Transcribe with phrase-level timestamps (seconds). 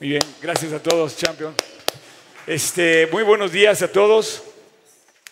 [0.00, 1.52] Muy bien, gracias a todos, champion.
[2.46, 4.44] Este, muy buenos días a todos.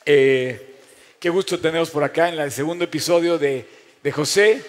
[0.05, 0.75] Eh,
[1.21, 3.65] qué gusto tenerlos por acá en el segundo episodio de,
[4.03, 4.61] de José.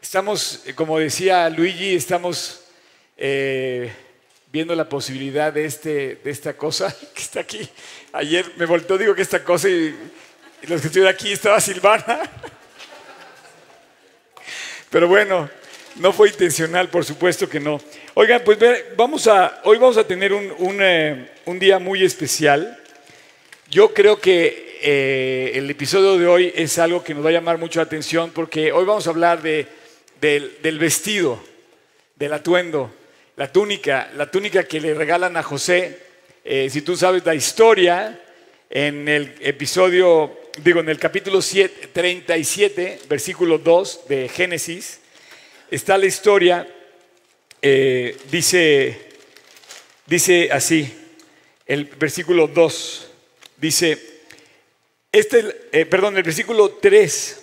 [0.00, 2.62] Estamos, eh, como decía Luigi, estamos
[3.18, 3.92] eh,
[4.50, 7.68] viendo la posibilidad de, este, de esta cosa que está aquí.
[8.14, 9.94] Ayer me volteó, digo que esta cosa y,
[10.62, 12.18] y los que estuvieron aquí estaba Silvana.
[14.88, 15.50] Pero bueno,
[15.96, 17.80] no fue intencional, por supuesto que no.
[18.14, 18.58] Oigan, pues
[18.96, 22.78] vamos a, hoy vamos a tener un, un, eh, un día muy especial.
[23.70, 27.58] Yo creo que eh, el episodio de hoy es algo que nos va a llamar
[27.58, 29.66] mucho la atención porque hoy vamos a hablar de,
[30.20, 31.42] del, del vestido,
[32.16, 32.92] del atuendo,
[33.36, 35.98] la túnica, la túnica que le regalan a José.
[36.44, 38.20] Eh, si tú sabes la historia,
[38.74, 44.98] en el episodio, digo, en el capítulo 7, 37, versículo 2 de Génesis,
[45.74, 46.68] está la historia,
[47.60, 49.08] eh, dice,
[50.06, 50.96] dice así,
[51.66, 53.08] el versículo 2,
[53.56, 53.98] dice,
[55.10, 57.40] este, eh, perdón, el versículo 3,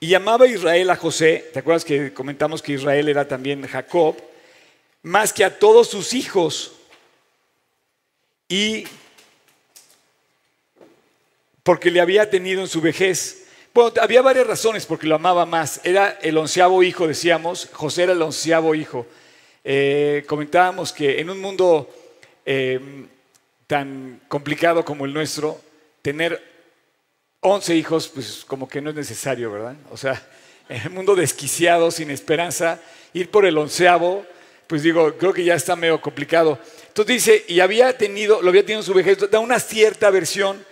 [0.00, 4.14] y llamaba Israel a José, ¿te acuerdas que comentamos que Israel era también Jacob?
[5.02, 6.72] Más que a todos sus hijos,
[8.50, 8.84] y
[11.62, 13.45] porque le había tenido en su vejez.
[13.76, 15.82] Bueno, había varias razones porque lo amaba más.
[15.84, 17.68] Era el onceavo hijo, decíamos.
[17.74, 19.06] José era el onceavo hijo.
[19.62, 21.86] Eh, comentábamos que en un mundo
[22.46, 22.80] eh,
[23.66, 25.60] tan complicado como el nuestro,
[26.00, 26.42] tener
[27.40, 29.76] once hijos, pues como que no es necesario, ¿verdad?
[29.90, 30.26] O sea,
[30.70, 32.80] en un mundo desquiciado, sin esperanza,
[33.12, 34.24] ir por el onceavo,
[34.66, 36.58] pues digo, creo que ya está medio complicado.
[36.88, 40.64] Entonces dice, y había tenido, lo había tenido en su vejez, da una cierta versión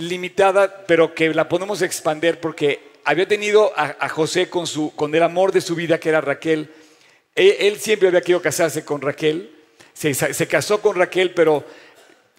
[0.00, 5.22] limitada, pero que la podemos expander porque había tenido a, José con, su, con el
[5.22, 6.70] amor de su vida, que era Raquel.
[7.34, 9.50] Él, él siempre había querido casarse con Raquel,
[9.92, 11.64] se, se, casó con Raquel, pero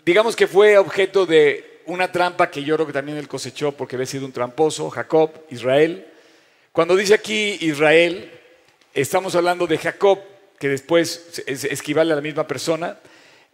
[0.05, 3.95] digamos que fue objeto de una trampa que yo creo que también él cosechó porque
[3.95, 6.07] había sido un tramposo, Jacob, Israel.
[6.71, 8.31] Cuando dice aquí Israel,
[8.93, 10.19] estamos hablando de Jacob,
[10.57, 12.99] que después es, equivale a la misma persona,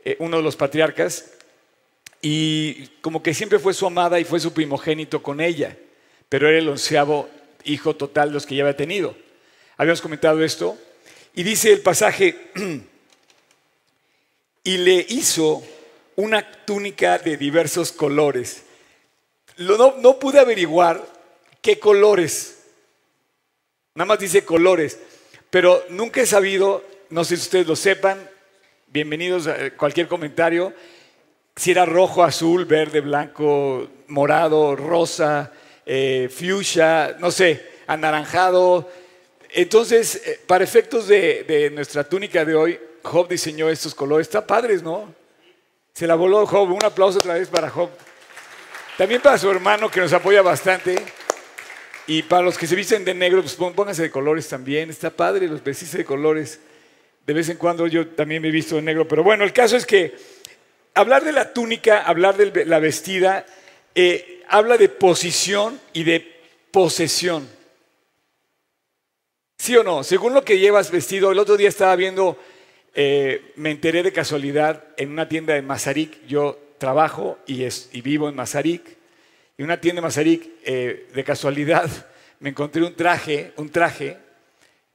[0.04, 1.32] eh, uno de los patriarcas,
[2.22, 5.78] y como que siempre fue su amada y fue su primogénito con ella,
[6.30, 7.30] pero era el onceavo
[7.64, 9.16] hijo total de los que ya había tenido.
[9.78, 10.78] Habíamos comentado esto.
[11.36, 12.50] Y dice el pasaje,
[14.64, 15.64] y le hizo
[16.16, 18.64] una túnica de diversos colores.
[19.58, 21.06] No, no pude averiguar
[21.62, 22.64] qué colores.
[23.94, 25.00] Nada más dice colores,
[25.50, 28.30] pero nunca he sabido, no sé si ustedes lo sepan,
[28.88, 30.74] bienvenidos a cualquier comentario
[31.58, 35.52] si era rojo, azul, verde, blanco, morado, rosa,
[35.86, 38.88] eh, fuchsia, no sé, anaranjado.
[39.50, 44.28] Entonces, eh, para efectos de, de, nuestra túnica de hoy, Job diseñó estos colores.
[44.28, 45.12] Está padres, ¿no?
[45.94, 46.70] Se la voló Job.
[46.70, 47.90] Un aplauso otra vez para Job.
[48.96, 51.04] También para su hermano que nos apoya bastante.
[52.06, 54.92] Y para los que se visten de negro, pues pónganse de colores también.
[54.92, 56.60] Está padre los vestirse de colores.
[57.26, 59.08] De vez en cuando yo también me he visto de negro.
[59.08, 60.37] Pero bueno, el caso es que
[60.98, 63.46] hablar de la túnica, hablar de la vestida,
[63.94, 66.42] eh, habla de posición y de
[66.72, 67.48] posesión.
[69.60, 70.04] ¿Sí o no?
[70.04, 72.38] Según lo que llevas vestido, el otro día estaba viendo,
[72.96, 77.68] eh, me enteré de casualidad en una tienda de Mazarik, yo trabajo y,
[78.02, 78.98] vivo en Mazarik,
[79.56, 81.90] y una tienda de Mazarik, eh, de casualidad,
[82.40, 84.18] me encontré un traje, un traje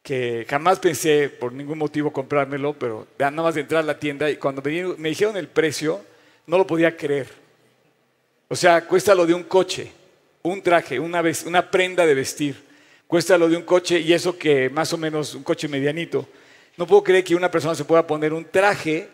[0.02, 4.28] que jamás pensé por ningún motivo comprármelo, pero nada más de entrar a la tienda
[4.30, 6.04] y cuando me, dijeron el precio,
[6.46, 7.28] no lo podía creer.
[8.48, 9.92] O sea, cuesta lo de un coche,
[10.42, 12.56] un traje, una prenda de vestir,
[13.06, 16.28] cuesta lo de un coche y eso que más o menos un coche medianito.
[16.76, 19.08] No puedo creer que una persona se pueda poner un traje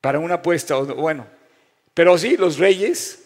[0.00, 1.24] para una apuesta, bueno,
[1.94, 3.22] pero sí, los reyes,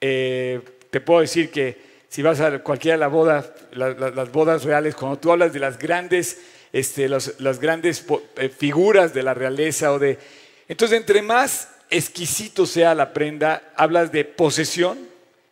[0.00, 0.60] eh,
[0.90, 4.64] te puedo decir que si vas a cualquiera de la boda, la, la, las bodas
[4.64, 8.04] reales, cuando tú hablas de las grandes, este, las grandes
[8.36, 10.18] eh, figuras de la realeza o de...
[10.68, 14.98] Entonces, entre más exquisito sea la prenda, hablas de posesión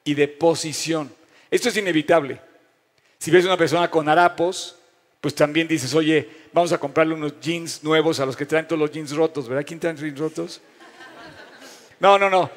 [0.04, 1.10] y de posición.
[1.50, 2.38] Esto es inevitable.
[3.18, 4.76] Si ves una persona con harapos,
[5.22, 8.80] pues también dices, oye, vamos a comprarle unos jeans nuevos a los que traen todos
[8.80, 9.64] los jeans rotos, ¿verdad?
[9.66, 10.60] ¿Quién trae jeans rotos?
[12.00, 12.50] No, no, no.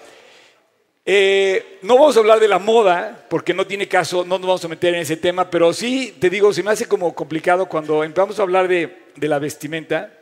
[1.06, 4.66] Eh, no vamos a hablar de la moda, porque no tiene caso, no nos vamos
[4.66, 8.04] a meter en ese tema, pero sí, te digo, se me hace como complicado cuando
[8.04, 10.14] empezamos a hablar de, de la vestimenta.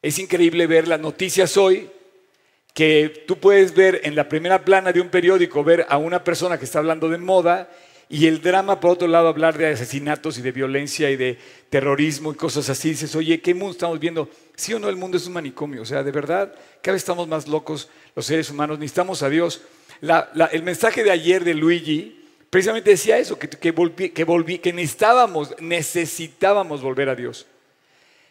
[0.00, 1.90] Es increíble ver las noticias hoy,
[2.72, 6.58] que tú puedes ver en la primera plana de un periódico, ver a una persona
[6.58, 7.68] que está hablando de moda,
[8.14, 11.36] y el drama, por otro lado, hablar de asesinatos y de violencia y de
[11.68, 12.90] terrorismo y cosas así.
[12.90, 14.30] Dices, oye, ¿qué mundo estamos viendo?
[14.54, 15.82] Sí o no, el mundo es un manicomio.
[15.82, 18.78] O sea, de verdad, cada vez estamos más locos los seres humanos.
[18.78, 19.62] Necesitamos a Dios.
[20.52, 26.82] el mensaje de ayer de Luigi precisamente decía eso, que, que, que, que necesitábamos, necesitábamos
[26.82, 27.48] volver a Dios.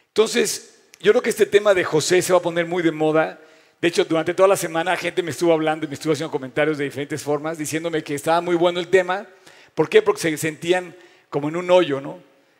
[0.08, 3.38] Entonces, yo creo que este tema de José se va a poner muy de moda.
[3.82, 6.78] De hecho, durante toda la semana gente me estuvo hablando y me estuvo haciendo comentarios
[6.78, 9.28] de diferentes formas, diciéndome que estaba muy bueno el tema
[9.76, 10.02] ¿Por qué?
[10.02, 10.96] Porque se sentían
[11.30, 12.20] como en un hoyo, ¿no?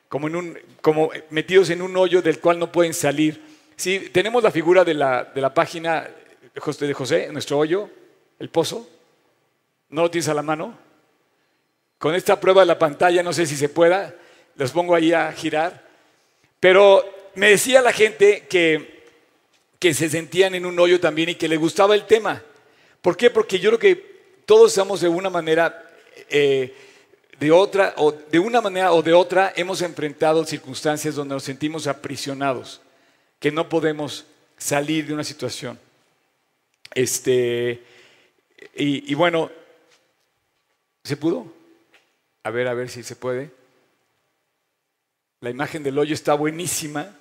[0.10, 3.42] Como, metidos en un hoyo del cual no pueden salir.
[3.76, 6.08] Sí, tenemos la figura de la, de la página
[6.54, 7.90] de José, nuestro hoyo,
[8.40, 8.88] el pozo.
[9.90, 10.78] ¿No lo tienes a la mano?
[11.98, 14.14] Con esta prueba de la pantalla, no sé si se pueda,
[14.56, 15.84] los pongo ahí a girar.
[16.60, 17.04] Pero
[17.36, 19.04] me decía la gente que,
[19.80, 22.44] que se sentían en un hoyo también y que le gustaba el tema.
[23.02, 23.30] ¿Por qué?
[23.30, 24.14] Porque yo creo que
[24.46, 25.90] todos estamos de una manera
[26.30, 26.74] eh,
[27.40, 31.88] de otra o de una manera o de otra hemos enfrentado circunstancias donde nos sentimos
[31.88, 32.82] aprisionados,
[33.40, 34.26] que no podemos
[34.58, 35.80] salir de una situación.
[36.94, 37.84] Este
[38.76, 39.52] y, bueno,
[41.04, 41.52] ¿se pudo?
[42.44, 43.52] A ver, a ver si se puede.
[45.42, 47.18] La imagen del hoyo está buenísima.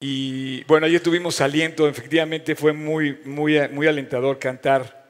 [0.00, 5.01] Y bueno, ayer tuvimos aliento, efectivamente fue muy, muy, muy alentador cantar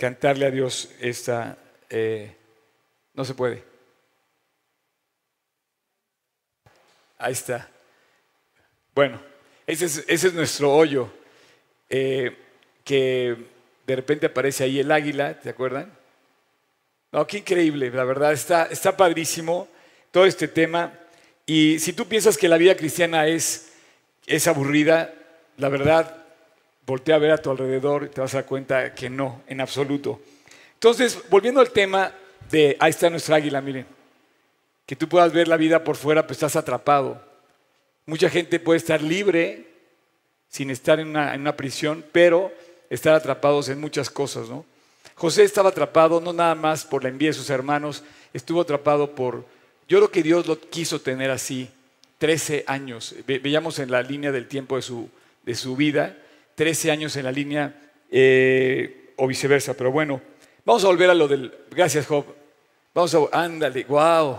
[0.00, 1.58] cantarle a Dios esta...
[1.90, 2.34] Eh,
[3.12, 3.62] no se puede.
[7.18, 7.68] Ahí está.
[8.94, 9.20] Bueno,
[9.66, 11.12] ese es, nuestro hoyo,
[11.90, 12.34] eh,
[12.82, 13.36] que
[13.86, 15.92] de repente aparece ahí el águila, ¿te acuerdan?
[17.12, 19.68] No, qué increíble, la verdad, está, está padrísimo
[20.10, 20.94] todo este tema.
[21.44, 23.72] Y si tú piensas que la vida cristiana es,
[24.26, 25.12] es aburrida,
[25.58, 26.19] la verdad,
[26.90, 29.60] voltea a ver a tu alrededor y te vas a dar cuenta que no, en
[29.60, 30.20] absoluto.
[30.74, 32.12] Entonces, volviendo al tema
[32.50, 33.86] de, ahí está nuestra águila, miren,
[34.84, 37.22] que tú puedas ver la vida por fuera, pues estás atrapado.
[38.06, 39.68] Mucha gente puede estar libre
[40.48, 42.52] sin estar en una, prisión, pero
[42.88, 44.64] estar atrapados en muchas cosas, ¿no?
[45.14, 48.02] José estaba atrapado no nada más por la envidia de sus hermanos,
[48.32, 49.44] estuvo atrapado por,
[49.88, 51.70] yo creo que Dios lo quiso tener así,
[52.18, 55.08] 13 años, veíamos en la línea del tiempo de su,
[55.44, 56.16] de su vida,
[56.60, 57.74] 13 años en la línea
[58.10, 59.72] eh, o viceversa.
[59.72, 60.20] Pero bueno,
[60.62, 61.50] vamos a volver a lo del...
[61.70, 62.26] Gracias, Job.
[62.92, 63.18] Vamos a...
[63.32, 64.38] Ándale, wow.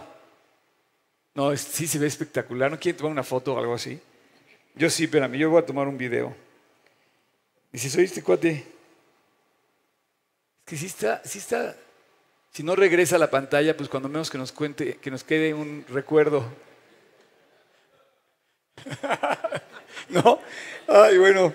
[1.33, 2.69] No, sí se ve espectacular.
[2.69, 4.00] ¿No quieren tomar una foto o algo así?
[4.75, 6.35] Yo sí, espérame, yo voy a tomar un video.
[7.73, 8.65] Y si soy este cuate, es
[10.63, 11.75] que sí está, sí está,
[12.51, 15.56] si no regresa a la pantalla, pues cuando menos que nos cuente, que nos quede
[15.56, 16.45] un recuerdo.
[20.09, 20.39] ¿No?
[20.88, 21.51] Ay, bueno.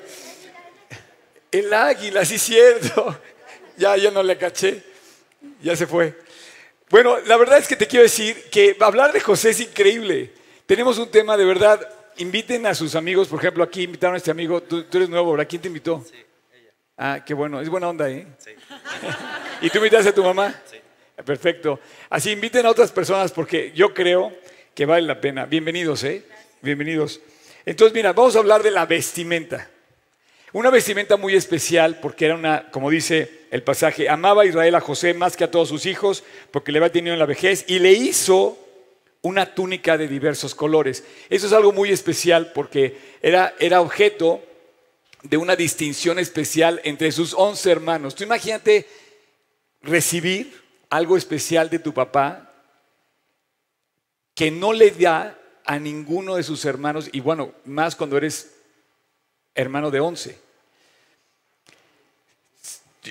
[1.50, 3.18] El águila, sí cierto.
[3.76, 4.82] Ya, ya no le caché.
[5.62, 6.18] Ya se fue.
[6.88, 10.32] Bueno, la verdad es que te quiero decir que hablar de José es increíble.
[10.66, 11.80] Tenemos un tema de verdad.
[12.18, 14.62] Inviten a sus amigos, por ejemplo, aquí invitaron a este amigo.
[14.62, 15.46] Tú, eres nuevo, ¿verdad?
[15.48, 16.02] ¿Quién te invitó?
[16.08, 16.16] Sí,
[16.52, 16.70] ella.
[16.96, 17.60] Ah, qué bueno.
[17.60, 18.26] Es buena onda, ¿eh?
[18.38, 18.50] Sí.
[19.60, 20.54] ¿Y tú invitaste a tu mamá?
[20.70, 20.76] Sí.
[21.24, 21.80] Perfecto.
[22.08, 24.32] Así inviten a otras personas porque yo creo
[24.74, 25.46] que vale la pena.
[25.46, 26.24] Bienvenidos, ¿eh?
[26.62, 27.20] Bienvenidos.
[27.64, 29.68] Entonces, mira, vamos a hablar de la vestimenta.
[30.56, 34.80] Una vestimenta muy especial porque era una, como dice el pasaje, amaba a Israel a
[34.80, 37.78] José más que a todos sus hijos porque le había tenido en la vejez y
[37.78, 38.56] le hizo
[39.20, 41.04] una túnica de diversos colores.
[41.28, 44.42] Eso es algo muy especial porque era, era objeto
[45.22, 48.14] de una distinción especial entre sus once hermanos.
[48.14, 48.88] Tú imagínate
[49.82, 50.58] recibir
[50.88, 52.50] algo especial de tu papá
[54.34, 58.54] que no le da a ninguno de sus hermanos, y bueno, más cuando eres
[59.54, 60.45] hermano de once.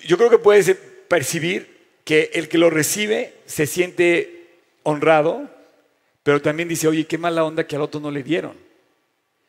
[0.04, 0.76] Yo creo que puedes
[1.08, 5.50] percibir que el que lo recibe se siente honrado,
[6.24, 8.56] pero también dice, oye, qué mala onda que al otro no le dieron.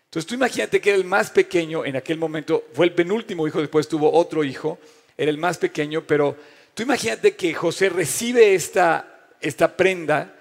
[0.05, 3.61] Entonces tú imagínate que era el más pequeño en aquel momento, fue el penúltimo hijo,
[3.61, 4.79] después tuvo otro hijo,
[5.19, 6.37] era el más pequeño, pero
[6.75, 10.35] tú imagínate que José recibe esta, esta prenda,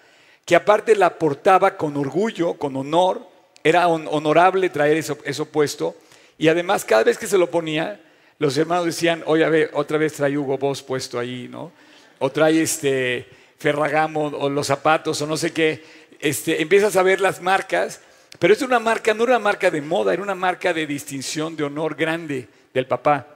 [0.46, 3.28] que aparte la portaba con orgullo, con honor,
[3.64, 5.96] era honorable traer eso, eso puesto,
[6.38, 8.00] y además cada vez que se lo ponía,
[8.38, 11.72] los hermanos decían, oye, a ver, otra vez trae Hugo Boss puesto ahí, ¿no?
[12.20, 13.28] O trae este
[13.58, 15.84] Ferragamo o los zapatos o no sé qué.
[16.20, 18.02] Este, empiezas a ver las marcas,
[18.40, 21.56] pero es una marca, no era una marca de moda, era una marca de distinción,
[21.56, 23.28] de honor grande del papá.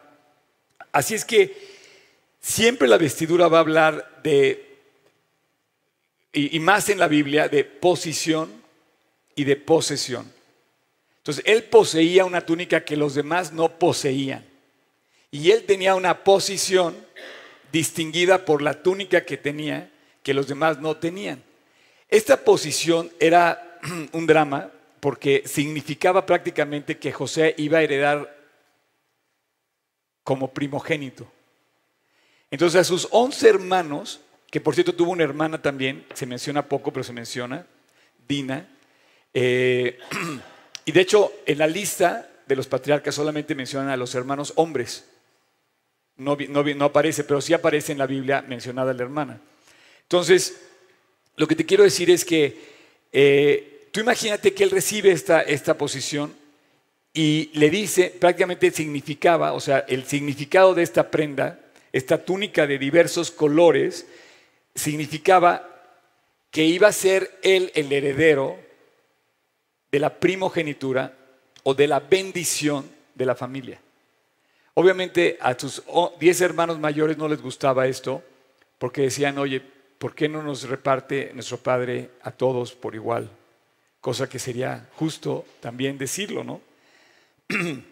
[0.92, 1.56] Así es que
[2.42, 4.78] siempre la vestidura va a hablar de,
[6.34, 8.52] y, y más en la Biblia, de posición
[9.36, 10.30] y de posesión.
[11.18, 14.49] Entonces, él poseía una túnica que los demás no poseían.
[15.32, 16.96] Y él tenía una posición
[17.72, 19.92] distinguida por la túnica que tenía
[20.24, 21.44] que los demás no tenían.
[22.08, 23.80] Esta posición era
[24.12, 28.38] un drama porque significaba prácticamente que José iba a heredar
[30.24, 31.32] como primogénito.
[32.52, 36.92] Entonces a sus once hermanos, que por cierto tuvo una hermana también, se menciona poco,
[36.92, 37.66] pero se menciona,
[38.28, 38.68] Dina,
[39.34, 40.00] eh,
[40.86, 45.06] y de hecho en la lista de los patriarcas solamente mencionan a los hermanos hombres.
[46.20, 49.42] No, no, aparece, pero sí aparece en la Biblia mencionada la hermana.
[50.04, 50.62] Entonces,
[51.36, 52.60] lo que te quiero decir es que
[53.12, 56.34] eh, tú imagínate que él recibe esta, esta posición
[57.14, 61.60] y le dice, prácticamente significaba, o sea, el significado de esta prenda,
[61.92, 64.06] esta túnica de diversos colores,
[64.76, 65.68] significaba
[66.52, 68.58] que iba a ser él el heredero
[69.92, 71.14] de la primogenitura
[71.64, 73.82] o de la bendición de la familia.
[74.80, 75.84] Obviamente a sus
[76.22, 78.24] diez hermanos mayores no les gustaba esto
[78.78, 79.62] porque decían, oye,
[79.98, 83.30] ¿por qué no nos reparte nuestro Padre a todos por igual?
[84.00, 86.62] Cosa que sería justo también decirlo, ¿no?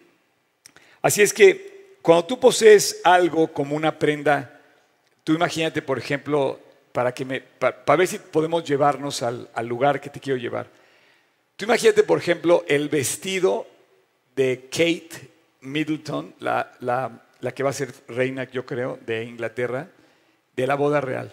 [1.02, 4.58] Así es que cuando tú posees algo como una prenda,
[5.24, 6.58] tú imagínate, por ejemplo,
[6.92, 10.70] para, que me, para, ver si podemos llevarnos al, al lugar que te quiero llevar.
[11.54, 13.66] Tú imagínate, por ejemplo, el vestido
[14.34, 19.88] de Kate Middleton, la, la, la, que va a ser reina, yo creo, de Inglaterra,
[20.56, 21.32] de la boda real.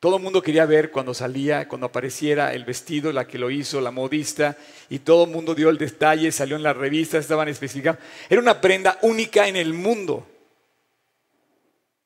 [0.00, 3.80] Todo el mundo quería ver cuando salía, cuando apareciera el vestido, la que lo hizo,
[3.80, 4.56] la modista,
[4.90, 8.00] y todo el mundo dio el detalle, salió en las revistas, estaban especificados.
[8.28, 10.26] Era una prenda única en el mundo.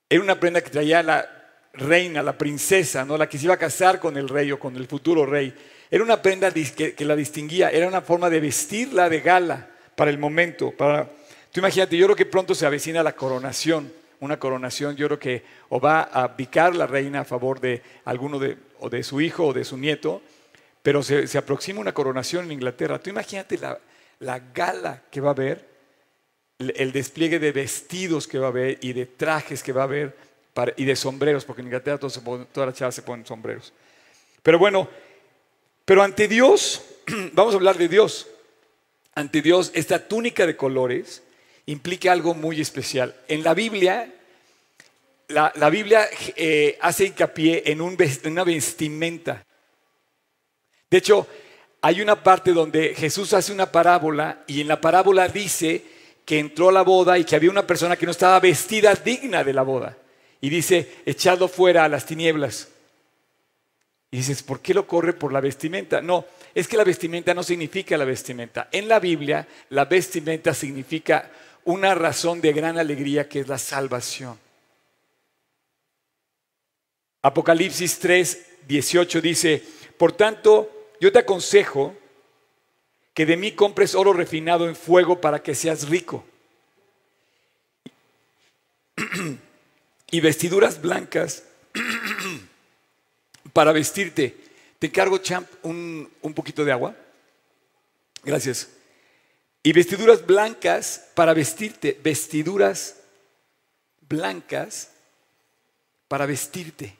[0.08, 1.28] Era una prenda que traía la
[1.72, 3.18] reina, la princesa, ¿no?
[3.18, 5.52] la que se iba a casar con el rey o con el futuro rey.
[5.90, 10.10] Era una prenda que, que la distinguía, era una forma de vestirla de gala para
[10.10, 10.70] el momento.
[10.70, 11.04] Para...
[11.50, 15.42] Tú imagínate, yo creo que pronto se avecina la coronación una coronación, yo creo que
[15.68, 19.46] o va a abdicar la reina a favor de alguno de, o de su hijo
[19.46, 20.22] o de su nieto,
[20.82, 22.98] pero se, aproxima una coronación en Inglaterra.
[22.98, 25.68] Tú imagínate la, gala que va a haber,
[26.58, 30.16] el, despliegue de vestidos que va a haber y de trajes que va a haber
[30.76, 32.20] y de sombreros, porque en Inglaterra todas,
[32.54, 33.72] las chavas se ponen sombreros.
[34.42, 34.88] Pero bueno,
[35.84, 36.82] pero ante Dios,
[37.32, 38.26] vamos a hablar de Dios.
[39.18, 41.24] Ante Dios, esta túnica de colores
[41.66, 43.16] implica algo muy especial.
[43.26, 44.14] En la Biblia,
[45.26, 46.06] la, Biblia
[46.36, 49.44] eh, hace hincapié en, un, una vestimenta.
[50.88, 51.26] De hecho,
[51.80, 55.82] hay una parte donde Jesús hace una parábola y en la parábola dice
[56.24, 59.42] que entró a la boda y que había una persona que no estaba vestida digna
[59.42, 59.98] de la boda.
[60.40, 62.68] Y dice, echado fuera a las tinieblas.
[64.10, 66.00] Y dices, ¿por qué lo corre por la vestimenta?
[66.00, 66.24] No,
[66.54, 68.68] es que la vestimenta no significa la vestimenta.
[68.72, 71.30] En la Biblia, la vestimenta significa
[71.64, 74.38] una razón de gran alegría que es la salvación.
[77.20, 79.62] Apocalipsis 3, 18 dice,
[79.98, 81.94] por tanto, yo te aconsejo
[83.12, 86.24] que de mí compres oro refinado en fuego para que seas rico.
[90.10, 91.44] y vestiduras blancas
[93.52, 94.36] para vestirte.
[94.78, 96.94] Te encargo, champ, un, un poquito de agua.
[98.24, 98.68] Gracias
[99.62, 102.96] y vestiduras blancas para vestirte, vestiduras
[104.08, 104.90] blancas
[106.08, 106.96] para vestirte.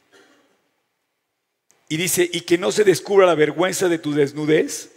[1.88, 4.90] Y dice, y que no se descubra la vergüenza de tu desnudez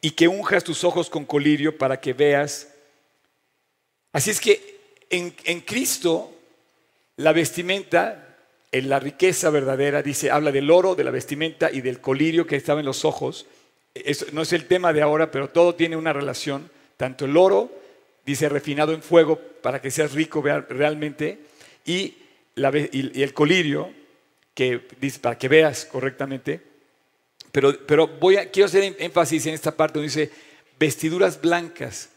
[0.00, 2.68] y que unjas tus ojos con colirio para que veas.
[4.12, 4.78] Así es que
[5.10, 6.32] en, en Cristo
[7.16, 8.25] la vestimenta,
[8.78, 12.56] en la riqueza verdadera, dice, habla del oro, de la vestimenta y del colirio que
[12.56, 13.46] estaba en los ojos.
[14.32, 17.70] No es el tema de ahora, pero todo tiene una relación tanto el oro,
[18.24, 21.38] dice refinado en fuego para que seas rico realmente,
[21.84, 22.14] y,
[22.56, 23.90] el colirio,
[24.54, 26.60] que dice para que veas correctamente.
[27.52, 30.30] Pero, pero voy a, quiero hacer énfasis en esta parte donde dice
[30.78, 32.10] vestiduras blancas.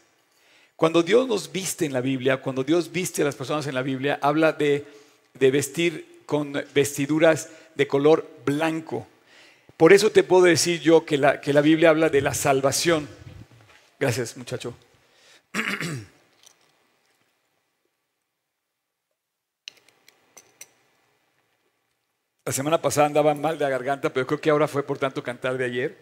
[0.80, 3.82] Cuando Dios nos viste en la Biblia, cuando Dios viste a las personas en la
[3.82, 4.86] Biblia, habla de,
[5.38, 9.04] vestir con vestiduras de color blanco.
[9.76, 13.08] Por eso te puedo decir yo que la, que la Biblia habla de la salvación.
[13.98, 14.72] Gracias, muchacho.
[22.44, 25.22] La semana pasada andaba mal de la garganta, pero creo que ahora fue por tanto
[25.22, 25.98] cantar de ayer.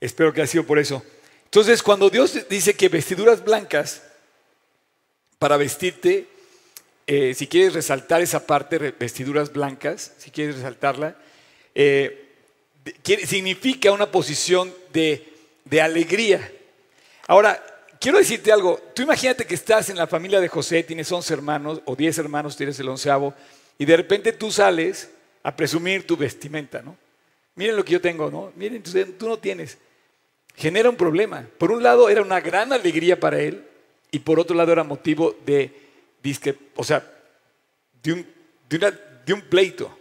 [0.00, 1.04] Espero que haya sido por eso.
[1.44, 4.02] Entonces, cuando Dios dice que vestiduras blancas
[5.38, 6.31] para vestirte,
[7.06, 11.16] eh, si quieres resaltar esa parte, vestiduras blancas, si quieres resaltarla,
[11.74, 12.28] eh,
[13.26, 15.32] significa una posición de
[15.64, 16.50] de alegría.
[17.26, 17.62] Ahora,
[18.00, 18.80] quiero decirte algo.
[18.94, 22.56] Tú imagínate que estás en la familia de José, tienes 11 hermanos o 10 hermanos,
[22.56, 23.34] tienes el onceavo,
[23.78, 25.10] y de repente tú sales
[25.42, 26.96] a presumir tu vestimenta, ¿no?
[27.54, 28.52] Miren lo que yo tengo, ¿no?
[28.56, 29.78] Miren, tú no tienes.
[30.56, 31.46] Genera un problema.
[31.58, 33.64] Por un lado era una gran alegría para él
[34.10, 35.70] y por otro lado era motivo de,
[36.76, 37.04] o sea,
[38.02, 38.26] de un,
[38.68, 39.98] de, un pleito.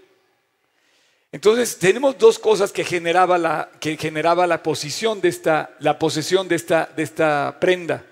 [1.32, 6.48] Entonces tenemos dos cosas que generaba la, que generaba la posición de esta, la posesión
[6.48, 8.06] de esta, de esta prenda.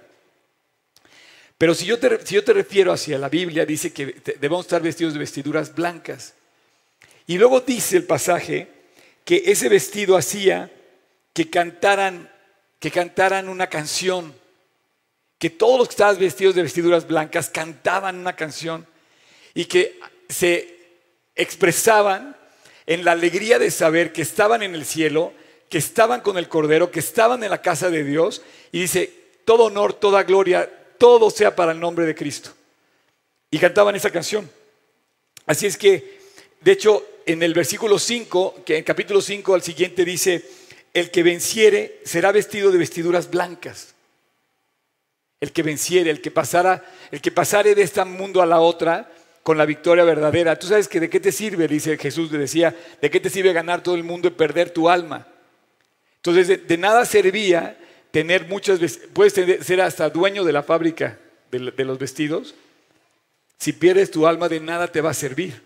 [1.57, 4.05] Pero si yo, te, si yo te refiero hacia la Biblia, dice que
[4.39, 6.33] debemos estar vestidos de vestiduras blancas.
[7.27, 8.69] Y luego dice el pasaje
[9.25, 10.71] que ese vestido hacía
[11.33, 12.31] que cantaran,
[12.79, 14.33] que cantaran una canción,
[15.39, 18.86] que todos los que estaban vestidos de vestiduras blancas cantaban una canción
[19.53, 20.77] y que se
[21.36, 22.36] expresaban
[22.86, 25.34] en la alegría de saber que estaban en el cielo,
[25.69, 28.41] que estaban con el Cordero, que estaban en la casa de Dios,
[28.72, 29.12] y dice,
[29.46, 32.51] todo honor, toda gloria, todo sea para el nombre de Cristo.
[33.50, 34.50] Y cantaban esa canción.
[35.46, 36.19] Así es que,
[36.62, 40.43] de hecho, en el versículo 5, que en capítulo 5 al siguiente dice,
[40.93, 43.96] el que venciere será vestido de vestiduras blancas.
[45.39, 49.10] El que venciere, el que pasara, el que pasare de este mundo a la otra
[49.43, 50.60] con la victoria verdadera.
[50.60, 53.53] Tú sabes que de qué te sirve, dice Jesús, le decía, de qué te sirve
[53.53, 55.27] ganar todo el mundo y perder tu alma.
[56.17, 57.77] Entonces, de, nada servía
[58.12, 58.79] tener muchas,
[59.13, 61.17] puedes ser hasta dueño de la fábrica
[61.51, 62.53] de los vestidos.
[63.58, 65.62] Si pierdes tu alma, de nada te va a servir.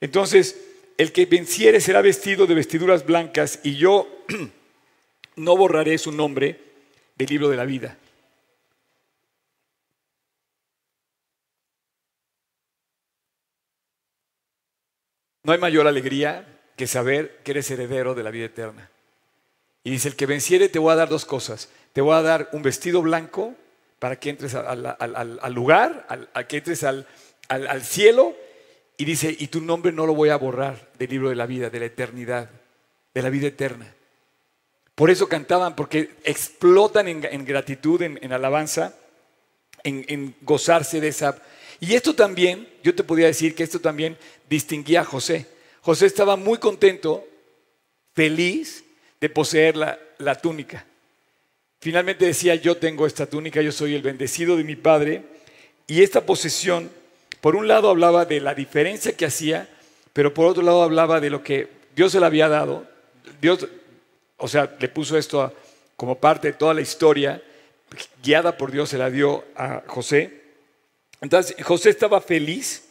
[0.00, 0.56] Entonces,
[0.96, 4.06] el que venciere será vestido de vestiduras blancas y yo
[5.36, 6.60] no borraré su nombre
[7.16, 7.96] del libro de la vida.
[15.42, 18.90] No hay mayor alegría que saber que eres heredero de la vida eterna.
[19.84, 21.70] Y dice, el que venciere te voy a dar dos cosas.
[21.92, 23.54] Te voy a dar un vestido blanco
[23.98, 27.06] para que entres al, lugar, al, que entres al,
[27.82, 28.34] cielo
[28.96, 31.70] y dice, y tu nombre no lo voy a borrar del libro de la vida,
[31.70, 32.50] de la eternidad,
[33.14, 33.94] de la vida eterna.
[34.94, 38.94] Por eso cantaban, porque explotan en, gratitud, en, alabanza,
[39.82, 41.36] en, gozarse de esa.
[41.80, 44.16] Y esto también, yo te podría decir que esto también
[44.48, 45.46] distinguía a José.
[45.80, 47.26] José estaba muy contento,
[48.14, 48.84] feliz
[49.20, 49.98] de poseer la,
[50.40, 50.84] túnica.
[51.80, 55.22] Finalmente decía, yo tengo esta túnica, yo soy el bendecido de mi padre.
[55.86, 56.90] Y esta posesión
[57.40, 59.68] por un lado hablaba de la diferencia que hacía,
[60.12, 62.86] pero por otro lado hablaba de lo que Dios se le había dado.
[63.40, 63.66] Dios,
[64.36, 65.54] o sea, le puso esto
[65.96, 67.42] como parte de toda la historia,
[68.22, 70.39] guiada por Dios se la dio a José.
[71.20, 72.88] Entonces José estaba feliz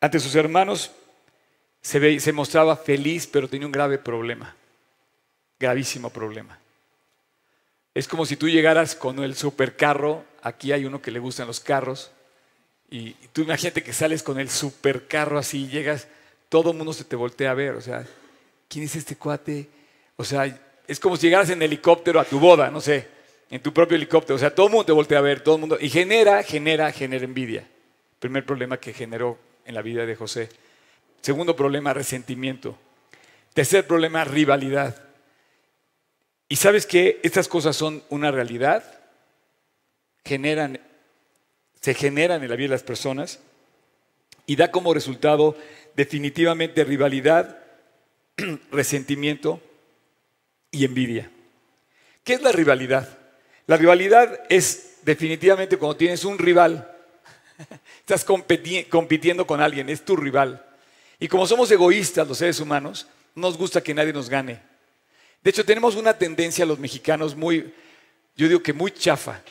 [0.00, 0.90] ante sus hermanos,
[1.80, 4.54] se, se mostraba feliz, pero tenía un grave problema,
[5.58, 6.58] gravísimo problema.
[7.94, 11.60] Es como si tú llegaras con el supercarro, aquí hay uno que le gustan los
[11.60, 12.10] carros,
[12.90, 16.06] y tú imagínate que sales con el supercarro así, llegas,
[16.48, 18.06] todo el mundo se te voltea a ver, o sea,
[18.68, 19.68] ¿quién es este cuate?
[20.16, 23.08] O sea, es como si llegaras en helicóptero a tu boda, no sé,
[23.50, 25.60] en tu propio helicóptero, o sea, todo el mundo te voltea a ver, todo el
[25.60, 27.68] mundo, y genera, genera, genera envidia.
[28.18, 30.48] Primer problema que generó en la vida de José.
[31.20, 32.78] Segundo problema, resentimiento.
[33.52, 35.02] Tercer problema, rivalidad.
[36.48, 38.82] Y sabes que estas cosas son una realidad,
[40.24, 40.80] generan
[41.84, 43.40] se generan en la vida de las personas
[44.46, 45.54] y da como resultado
[45.94, 47.58] definitivamente rivalidad,
[48.72, 49.60] resentimiento
[50.70, 51.30] y envidia.
[52.22, 53.18] ¿Qué es la rivalidad?
[53.66, 56.90] La rivalidad es definitivamente cuando tienes un rival,
[58.00, 60.64] estás compitiendo con alguien, es tu rival.
[61.18, 64.60] Y como somos egoístas los seres humanos, no nos gusta que nadie nos gane.
[65.42, 67.72] De hecho, tenemos una tendencia los mexicanos muy,
[68.36, 69.42] yo digo que muy chafa,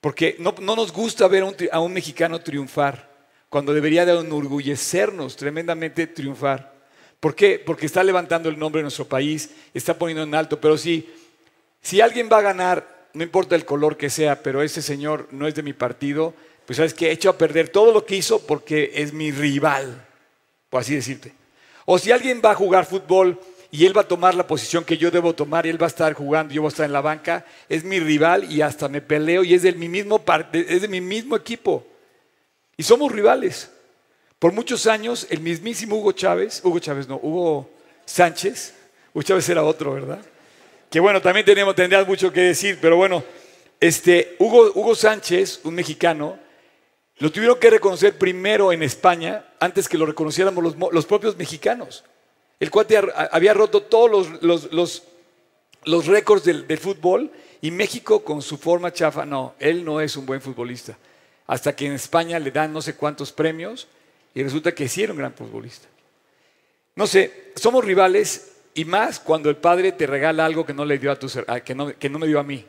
[0.00, 3.08] porque no, nos gusta ver a un, mexicano triunfar,
[3.48, 6.72] cuando debería de enorgullecernos tremendamente triunfar.
[7.18, 7.58] ¿Por qué?
[7.58, 10.58] Porque está levantando el nombre de nuestro país, está poniendo en alto.
[10.58, 11.06] Pero si,
[11.82, 15.46] si alguien va a ganar, no importa el color que sea, pero ese señor no
[15.46, 16.34] es de mi partido,
[16.66, 20.06] pues sabes que he hecho a perder todo lo que hizo porque es mi rival,
[20.68, 21.32] por así decirte.
[21.84, 23.40] O si alguien va a jugar fútbol
[23.72, 25.88] y él va a tomar la posición que yo debo tomar y él va a
[25.88, 29.00] estar jugando, yo voy a estar en la banca, es mi rival y hasta me
[29.00, 31.86] peleo y es, mi mismo es de mi mismo equipo.
[32.76, 33.70] Y somos rivales.
[34.38, 37.70] Por muchos años, el mismísimo Hugo Chávez, Hugo Chávez no, Hugo
[38.06, 38.74] Sánchez,
[39.12, 40.20] Hugo Chávez era otro, ¿verdad?
[40.90, 43.22] Que bueno, también tenemos, tendrías mucho que decir, pero bueno,
[43.78, 46.36] este, Hugo, Hugo Sánchez, un mexicano,
[47.18, 52.02] lo tuvieron que reconocer primero en España antes que lo reconociéramos los, los propios mexicanos.
[52.58, 52.98] El cuate
[53.30, 54.72] había roto todos los,
[55.84, 57.30] los, récords del, fútbol
[57.62, 60.98] Y México con su forma chafa, no, él no es un buen futbolista.
[61.46, 63.86] Hasta que en España le dan no sé cuántos premios
[64.34, 65.88] y resulta que sí era un gran futbolista.
[66.96, 70.98] No sé, somos rivales y más cuando el padre te regala algo que no le
[70.98, 71.28] dio a tu
[71.64, 72.64] que no, que no me dio a mí.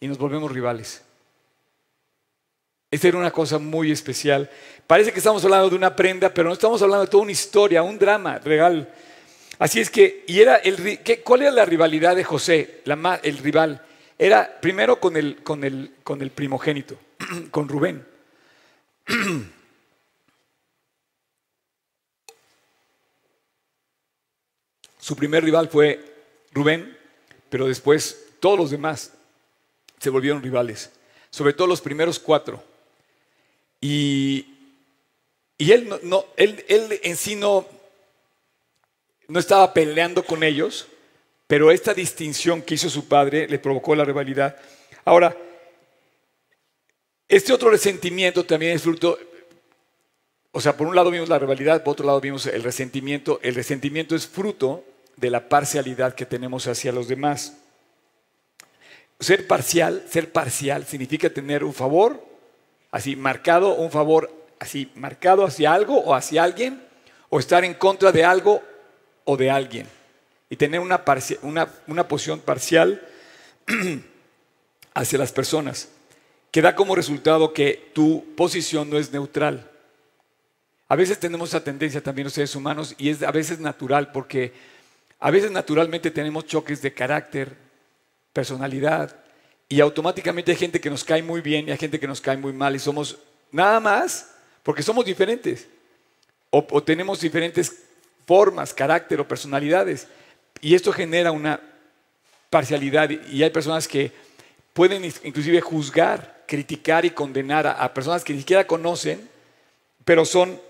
[0.00, 1.02] Y nos volvemos rivales.
[2.90, 4.48] Esta era una cosa muy especial.
[4.86, 7.82] Parece que estamos hablando de una prenda, pero no estamos hablando de toda una historia,
[7.82, 8.88] un drama real.
[9.58, 13.82] Así es que, y era el, ¿cuál era la rivalidad de José, la, el rival?
[14.18, 16.96] Era primero con el, con el, con el primogénito,
[17.50, 18.06] con Rubén.
[25.04, 26.02] Su primer rival fue
[26.50, 26.96] Rubén,
[27.50, 29.12] pero después todos los demás
[29.98, 30.92] se volvieron rivales,
[31.28, 32.64] sobre todo los primeros cuatro.
[33.82, 34.46] Y,
[35.58, 37.66] él, no, él, él en sí no,
[39.28, 40.86] no estaba peleando con ellos,
[41.46, 44.56] pero esta distinción que hizo su padre le provocó la rivalidad.
[45.04, 45.36] Ahora,
[47.28, 49.18] este otro resentimiento también es fruto,
[50.52, 53.38] o sea, por un lado vimos la rivalidad, por otro lado vimos el resentimiento.
[53.42, 54.82] El resentimiento es fruto
[55.16, 57.56] de la parcialidad que tenemos hacia los demás.
[59.20, 62.24] Ser parcial, ser parcial significa tener un favor,
[62.90, 66.82] así marcado, un favor así marcado hacia algo o hacia alguien,
[67.28, 68.62] o estar en contra de algo
[69.24, 69.86] o de alguien
[70.48, 71.02] y tener una,
[71.86, 73.02] una, posición parcial
[74.94, 75.88] hacia las personas,
[76.50, 79.68] que da como resultado que tu posición no es neutral.
[80.88, 84.52] A veces tenemos esa tendencia también los seres humanos y es a veces natural porque
[85.20, 87.56] a veces naturalmente tenemos choques de carácter,
[88.32, 89.16] personalidad
[89.68, 92.36] y automáticamente hay gente que nos cae muy bien y hay gente que nos cae
[92.36, 93.18] muy mal y somos
[93.50, 94.30] nada más
[94.62, 95.68] porque somos diferentes
[96.50, 97.82] o, tenemos diferentes
[98.26, 100.06] formas, carácter o personalidades.
[100.60, 101.60] Y esto genera una
[102.48, 104.12] parcialidad y hay personas que
[104.72, 109.28] pueden inclusive juzgar, criticar y condenar a, personas que ni siquiera conocen,
[110.04, 110.60] pero son,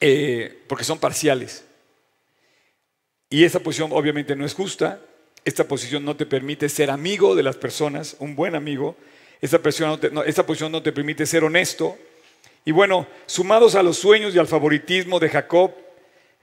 [0.00, 1.64] eh, porque son parciales.
[3.34, 5.00] Y esa posición obviamente no es justa,
[5.44, 8.94] esta posición no te permite ser amigo de las personas, un buen amigo,
[9.40, 9.60] esta,
[10.24, 11.98] esta posición no te permite ser honesto.
[12.64, 15.72] Y bueno, sumados a los sueños y al favoritismo de Jacob,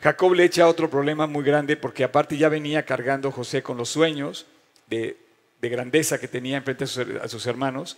[0.02, 3.88] Jacob le echa otro problema muy grande porque aparte ya venía cargando José con los
[3.88, 4.46] sueños
[4.88, 5.16] de,
[5.62, 7.96] grandeza que tenía enfrente a sus, hermanos.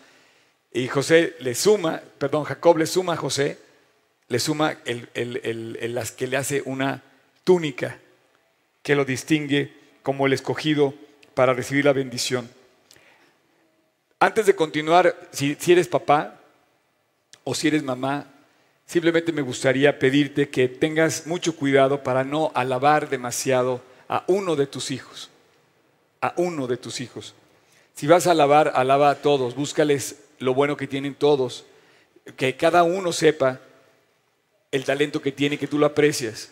[0.71, 3.58] Y José le suma, perdón, Jacob le suma a José,
[4.27, 4.77] le suma
[5.15, 7.01] las que le hace una
[7.43, 7.97] túnica
[8.84, 10.93] que lo distingue como el escogido
[11.34, 12.50] para recibir la bendición.
[14.19, 16.39] Antes de continuar, si eres papá
[17.43, 18.28] o si eres mamá,
[18.86, 24.67] Simplemente me gustaría pedirte que tengas mucho cuidado para no alabar demasiado a uno de
[24.67, 25.30] tus hijos.
[26.22, 27.34] A uno de tus hijos.
[27.96, 29.56] Si vas a alabar, alaba a todos.
[29.56, 31.65] Búscales lo bueno que tienen todos.
[32.36, 33.62] Que cada uno sepa
[34.72, 36.52] el talento que tiene que tú lo aprecias.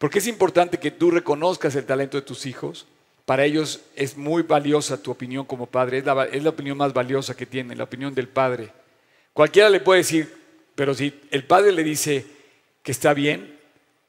[0.00, 2.86] Porque es importante que tú reconozcas el talento de tus hijos.
[3.26, 5.98] Para ellos es muy valiosa tu opinión como padre.
[5.98, 8.72] Es la, es la opinión más valiosa que tienen, la opinión del padre.
[9.34, 10.34] Cualquiera le puede decir,
[10.74, 12.24] pero si el padre le dice
[12.82, 13.58] que está bien,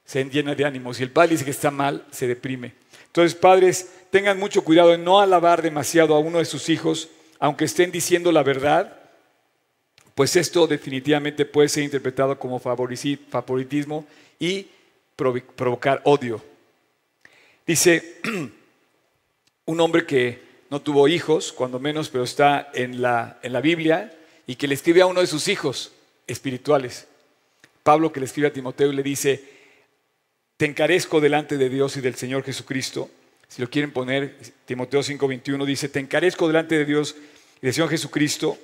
[0.05, 0.93] se llena de ánimo.
[0.93, 2.73] Si el padre dice que está mal, se deprime.
[3.07, 7.65] Entonces, padres, tengan mucho cuidado en no alabar demasiado a uno de sus hijos, aunque
[7.65, 8.97] estén diciendo la verdad,
[10.15, 14.05] pues esto definitivamente puede ser interpretado como favoritismo
[14.39, 14.67] y
[15.55, 16.43] provocar odio.
[17.65, 18.21] Dice
[19.65, 24.17] un hombre que no tuvo hijos, cuando menos, pero está en la, en la Biblia,
[24.47, 25.91] y que le escribe a uno de sus hijos,
[26.27, 27.07] espirituales.
[27.83, 29.43] Pablo que le escribe a Timoteo y le dice,
[30.57, 33.09] te encarezco delante de Dios y del Señor Jesucristo.
[33.47, 37.15] Si lo quieren poner, Timoteo 5:21 dice, te encarezco delante de Dios
[37.61, 38.57] y del Señor Jesucristo,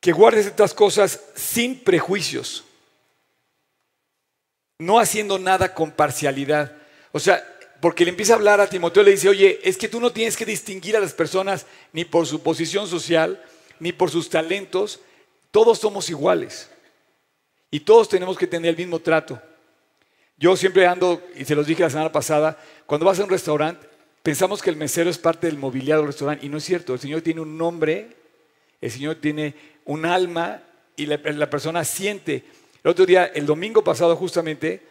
[0.00, 2.64] que guardes estas cosas sin prejuicios,
[4.82, 6.72] no haciendo nada con parcialidad.
[7.12, 7.42] O sea,
[7.80, 10.36] porque le empieza a hablar a Timoteo, le dice, oye, es que tú no tienes
[10.36, 13.42] que distinguir a las personas ni por su posición social,
[13.80, 15.00] ni por sus talentos,
[15.50, 16.70] todos somos iguales
[17.70, 19.40] y todos tenemos que tener el mismo trato.
[20.36, 23.86] Yo siempre ando, y se los dije la semana pasada, cuando vas a un restaurante,
[24.22, 26.94] pensamos que el mesero es parte del mobiliario del restaurante y no es cierto.
[26.94, 28.16] El Señor tiene un nombre,
[28.80, 30.62] el Señor tiene un alma
[30.96, 32.44] y la, persona siente.
[32.84, 34.82] El otro día, el domingo pasado justamente,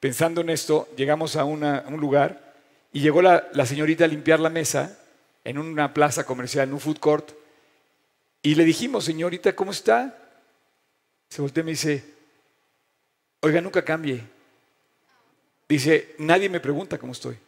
[0.00, 2.54] pensando en esto, llegamos a, un lugar
[2.92, 4.98] y llegó la, señorita a limpiar la mesa
[5.44, 7.30] en una plaza comercial, en un food court.
[8.42, 10.14] Y le dijimos, señorita, ¿cómo está?
[11.30, 12.04] Se voltea y me dice,
[13.40, 14.22] oiga, nunca cambie.
[15.68, 17.38] Dice, nadie me pregunta cómo estoy.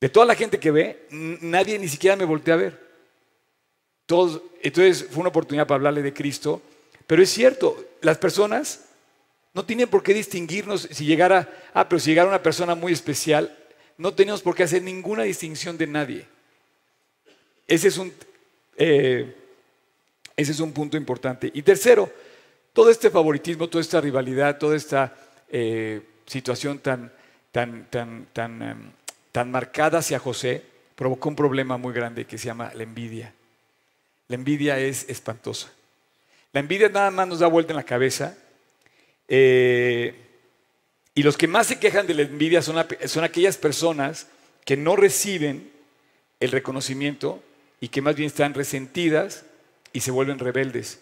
[0.00, 2.86] De toda la gente que ve, nadie ni siquiera me voltea a ver.
[4.04, 6.60] Todos, entonces fue una oportunidad para hablarle de Cristo.
[7.06, 8.84] Pero es cierto, las personas
[9.54, 13.56] no tienen por qué distinguirnos si llegara, ah, pero si llegara una persona muy especial,
[13.98, 16.26] no tenemos por qué hacer ninguna distinción de nadie.
[17.66, 18.12] Ese es un,
[18.76, 19.34] eh,
[20.36, 21.50] ese es un punto importante.
[21.54, 22.12] Y tercero,
[22.72, 25.16] todo este favoritismo, toda esta rivalidad, toda esta
[25.48, 27.10] eh, situación tan,
[27.50, 28.90] tan, tan, tan, em,
[29.32, 30.62] tan marcada hacia José
[30.94, 33.32] provocó un problema muy grande que se llama la envidia.
[34.28, 35.72] La envidia es espantosa.
[36.56, 38.34] La envidia nada más nos da vuelta en la cabeza.
[39.28, 40.14] Eh,
[41.14, 44.26] y los que más se quejan de la envidia son, son aquellas personas
[44.64, 45.70] que no reciben
[46.40, 47.42] el reconocimiento
[47.78, 49.44] y que más bien están resentidas
[49.92, 51.00] y se vuelven rebeldes.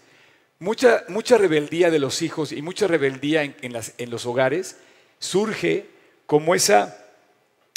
[0.59, 4.79] Mucha, mucha rebeldía de los hijos y mucha rebeldía en, en los hogares
[5.21, 5.87] surge
[6.27, 6.99] como esa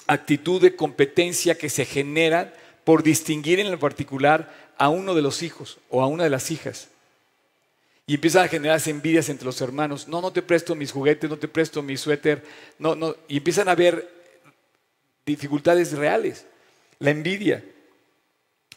[0.08, 5.44] actitud de competencia que se genera por distinguir en lo particular a uno de los
[5.44, 6.90] hijos o a una de las hijas.
[8.08, 10.08] Y empiezan a generarse envidias entre los hermanos.
[10.08, 12.42] No, no te presto mis juguetes, no te presto mi suéter.
[12.80, 13.16] No, no.
[13.28, 14.10] Y empiezan a haber
[15.26, 16.46] dificultades reales.
[17.00, 17.64] La envidia.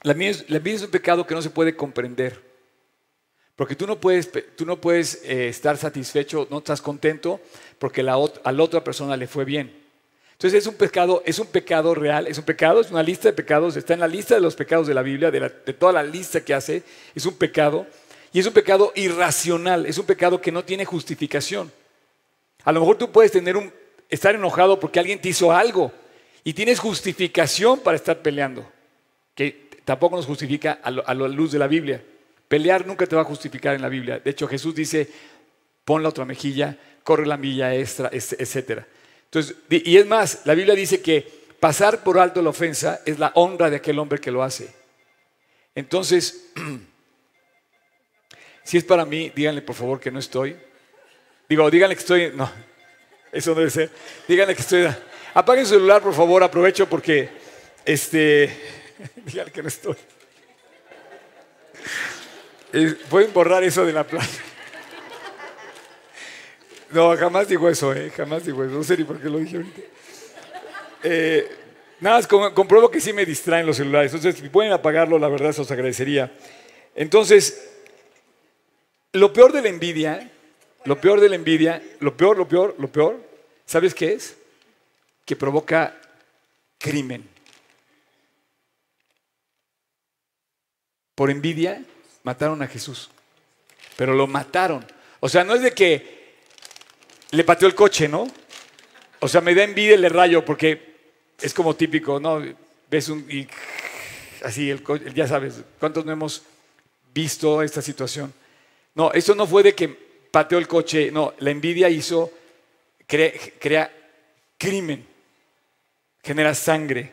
[0.02, 2.50] La envidia es un pecado que no se puede comprender.
[3.54, 7.40] Porque tú no puedes, tú no puedes eh, estar satisfecho, no estás contento
[7.78, 9.80] porque la, a la otra persona le fue bien.
[10.32, 13.34] Entonces es un pecado, es un pecado real, es un pecado, es una lista de
[13.34, 16.40] pecados, está en la lista de los pecados de la Biblia, de, toda la lista
[16.40, 16.82] que hace,
[17.14, 17.86] es un pecado.
[18.32, 21.72] Y es un pecado irracional, es un pecado que no tiene justificación.
[22.64, 23.72] A lo mejor tú puedes tener un,
[24.08, 25.92] estar enojado porque alguien te hizo algo
[26.44, 28.70] y tienes justificación para estar peleando,
[29.34, 32.02] que tampoco nos justifica a, la luz de la Biblia.
[32.48, 34.18] Pelear nunca te va a justificar en la Biblia.
[34.18, 35.08] De hecho, Jesús dice,
[35.84, 38.82] pon la otra mejilla, corre la milla extra, etc.
[39.24, 43.32] Entonces, y es más, la Biblia dice que pasar por alto la ofensa es la
[43.34, 44.72] honra de aquel hombre que lo hace.
[45.74, 46.50] Entonces,
[48.70, 50.56] si es para mí, díganle por favor que no estoy.
[51.48, 52.30] Digo, díganle que estoy.
[52.32, 52.48] No,
[53.32, 53.90] eso debe ser.
[54.28, 54.86] Díganle que estoy.
[55.34, 57.30] Apaguen su celular, por favor, aprovecho porque.
[57.84, 58.56] Este.
[59.26, 59.96] Díganle que no estoy.
[63.08, 64.28] Pueden borrar eso de la playa.
[66.92, 68.12] No, jamás digo eso, ¿eh?
[68.16, 68.72] Jamás digo eso.
[68.72, 69.80] No sé ni por qué lo dije ahorita.
[71.02, 71.56] Eh,
[71.98, 74.14] nada más compruebo que sí me distraen los celulares.
[74.14, 76.32] Entonces, si pueden apagarlo, la verdad se os agradecería.
[76.94, 77.79] Entonces,
[79.12, 80.30] lo peor de la envidia,
[80.84, 83.20] lo peor de la envidia, lo peor, lo peor, lo peor,
[83.66, 84.36] ¿sabes qué es?
[85.24, 85.96] Que provoca
[86.78, 87.28] crimen.
[91.14, 91.82] Por envidia
[92.22, 93.10] mataron a Jesús.
[93.96, 94.86] Pero lo mataron.
[95.20, 96.34] O sea, no es de que
[97.32, 98.26] le pateó el coche, ¿no?
[99.20, 100.96] O sea, me da envidia le rayo porque
[101.40, 102.42] es como típico, ¿no?
[102.90, 103.26] Ves un...
[103.30, 103.46] Y
[104.42, 104.82] así, el,
[105.14, 106.42] ya sabes, ¿cuántos no hemos
[107.12, 108.32] visto esta situación?
[108.94, 109.88] No, eso no fue de que
[110.30, 112.32] pateó el coche, no, la envidia hizo,
[113.06, 113.92] crea,
[114.56, 115.06] crimen,
[116.22, 117.12] genera sangre.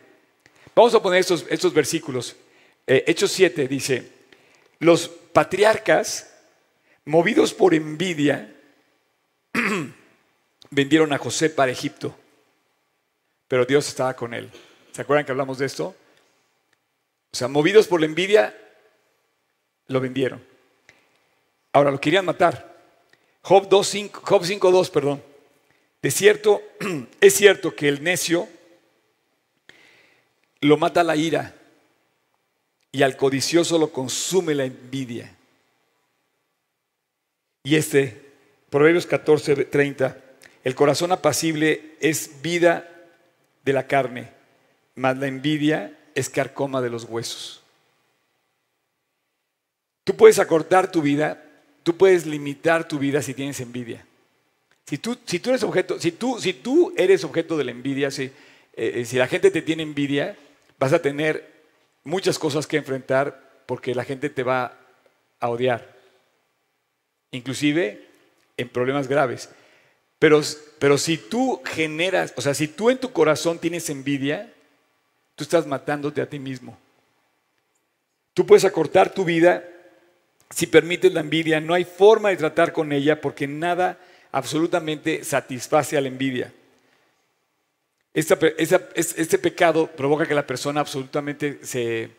[0.75, 2.35] Vamos a poner estos, versículos.
[2.85, 4.11] Eh, Hechos 7 dice,
[4.79, 6.33] los patriarcas,
[7.05, 8.53] movidos por envidia,
[10.69, 12.15] vendieron a José para Egipto,
[13.47, 14.51] pero Dios estaba con él.
[14.91, 15.95] ¿Se acuerdan que hablamos de esto?
[17.31, 18.55] O sea, movidos por la envidia,
[19.87, 20.57] lo vendieron.
[21.77, 22.75] Ahora lo querían matar.
[23.43, 25.23] Job 5.2, perdón.
[26.01, 26.59] De cierto,
[27.21, 28.47] es cierto que el necio
[30.61, 31.53] lo mata la ira
[32.91, 35.35] y al codicioso lo consume la envidia.
[37.61, 38.25] Y este,
[38.71, 40.17] Proverbios 14, 30,
[40.63, 42.89] el corazón apacible es vida
[43.63, 44.31] de la carne,
[44.95, 47.61] mas la envidia es carcoma de los huesos.
[50.03, 51.43] Tú puedes acortar tu vida,
[51.88, 54.06] tú puedes limitar tu vida si tienes envidia.
[54.86, 58.12] Si tú, si tú eres objeto, si tú, si tú eres objeto de la envidia,
[58.12, 58.30] si,
[58.73, 60.36] eh, si la gente te tiene envidia,
[60.78, 61.50] vas a tener
[62.04, 64.78] muchas cosas que enfrentar porque la gente te va
[65.39, 65.95] a odiar,
[67.32, 68.06] inclusive
[68.58, 69.50] en problemas graves.
[70.19, 70.41] Pero,
[70.80, 74.54] pero si tú generas, o sea, si tú en tu corazón tienes envidia,
[75.38, 76.78] tú estás matándote a ti mismo.
[78.34, 79.63] Tú puedes acortar tu vida
[80.49, 81.60] si permites la envidia.
[81.60, 83.97] No hay forma de tratar con ella porque nada
[84.31, 86.53] absolutamente satisface a la envidia
[88.17, 92.10] este pecado provoca que la persona absolutamente se,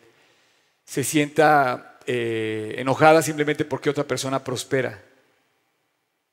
[0.85, 5.03] sienta eh, enojada simplemente porque otra persona prospera.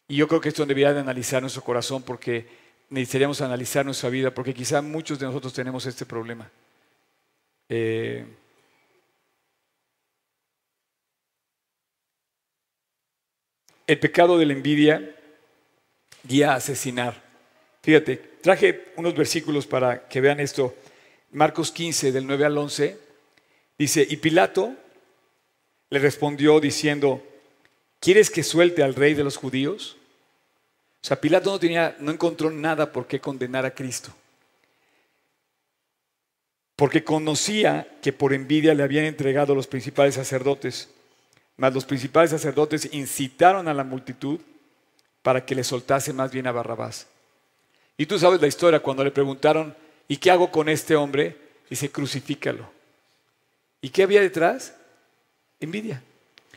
[0.07, 2.47] Y yo creo que esto debería de analizar nuestro corazón porque
[2.91, 6.49] necesitaríamos analizar nuestra vida porque quizá muchos de nosotros tenemos este problema.
[7.69, 8.25] Eh,
[13.87, 15.15] el pecado de la envidia
[16.25, 17.23] guía a asesinar.
[17.83, 20.75] Fíjate, traje unos versículos para que vean esto.
[21.31, 22.99] Marcos 15, del 9 al 11,
[23.79, 24.75] dice, y Pilato
[25.91, 27.23] le respondió diciendo,
[28.01, 29.97] ¿quieres que suelte al rey de los judíos?
[31.03, 34.13] O sea, Pilato no, tenía, no encontró nada por qué condenar a Cristo.
[36.75, 40.91] Porque conocía que por envidia le habían entregado los principales sacerdotes.
[41.57, 44.41] Mas los principales sacerdotes incitaron a la multitud
[45.23, 47.07] para que le soltase más bien a Barrabás.
[47.97, 49.75] Y tú sabes la historia cuando le preguntaron,
[50.07, 51.37] ¿y qué hago con este hombre?
[51.71, 52.69] Dice, crucifícalo.
[53.81, 54.75] ¿Y qué había detrás?
[55.61, 56.03] Envidia.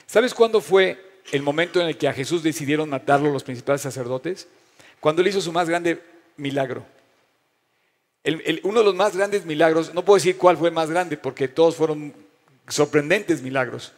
[0.06, 4.48] ¿Sabes cuándo fue el momento en el que a Jesús decidieron matarlo los principales sacerdotes?
[5.00, 6.02] Cuando él hizo su más grande
[6.36, 6.86] milagro.
[8.64, 11.76] uno de los más grandes milagros, no puedo decir cuál fue más grande porque todos
[11.76, 12.14] fueron
[12.68, 13.94] sorprendentes milagros,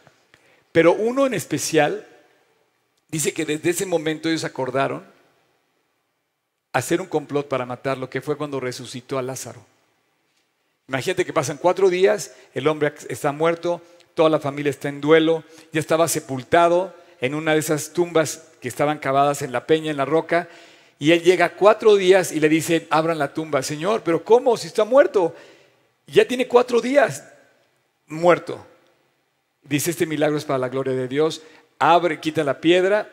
[0.72, 2.06] pero uno en especial
[3.08, 5.04] dice que desde ese momento ellos acordaron
[6.72, 9.64] hacer un complot para matarlo, que fue cuando resucitó a Lázaro.
[10.88, 13.82] Imagínate que pasan cuatro días, el hombre está muerto,
[14.14, 18.68] toda la familia está en duelo, ya estaba sepultado en una de esas tumbas que
[18.68, 20.48] estaban cavadas en la peña, en la roca,
[20.98, 24.56] y él llega cuatro días y le dice, abran la tumba, Señor, pero ¿cómo?
[24.56, 25.34] Si está muerto.
[26.06, 27.24] Ya tiene cuatro días
[28.06, 28.64] muerto.
[29.62, 31.42] Dice, este milagro es para la gloria de Dios.
[31.78, 33.10] Abre, quita la piedra,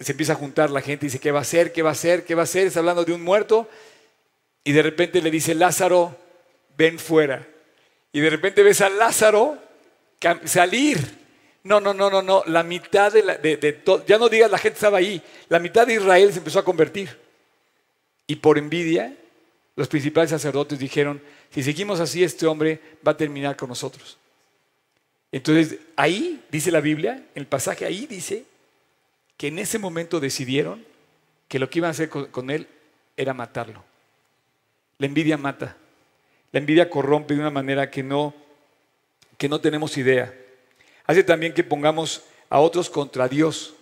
[0.00, 1.72] se empieza a juntar la gente dice, ¿qué va a hacer?
[1.72, 2.24] ¿Qué va a hacer?
[2.24, 2.66] ¿Qué va a hacer?
[2.66, 3.68] Está hablando de un muerto.
[4.62, 6.16] Y de repente le dice, Lázaro,
[6.76, 7.46] ven fuera.
[8.12, 9.58] Y de repente ves a Lázaro
[10.44, 10.98] salir.
[11.64, 12.42] No, no, no, no, no.
[12.46, 16.32] La mitad de, de, ya no digas la gente estaba ahí, la mitad de Israel
[16.32, 17.18] se empezó a convertir.
[18.26, 19.14] Y por envidia,
[19.74, 24.18] los principales sacerdotes dijeron, si seguimos así, este hombre va a terminar con nosotros.
[25.32, 28.44] Entonces, ahí dice la Biblia, el pasaje ahí dice
[29.36, 30.84] que en ese momento decidieron
[31.48, 32.66] que lo que iban a hacer con él
[33.16, 33.84] era matarlo.
[34.98, 35.76] La envidia mata.
[36.52, 38.34] La envidia corrompe de una manera que no
[39.38, 40.34] que no tenemos idea.
[41.06, 43.74] Hace también que pongamos a otros contra Dios.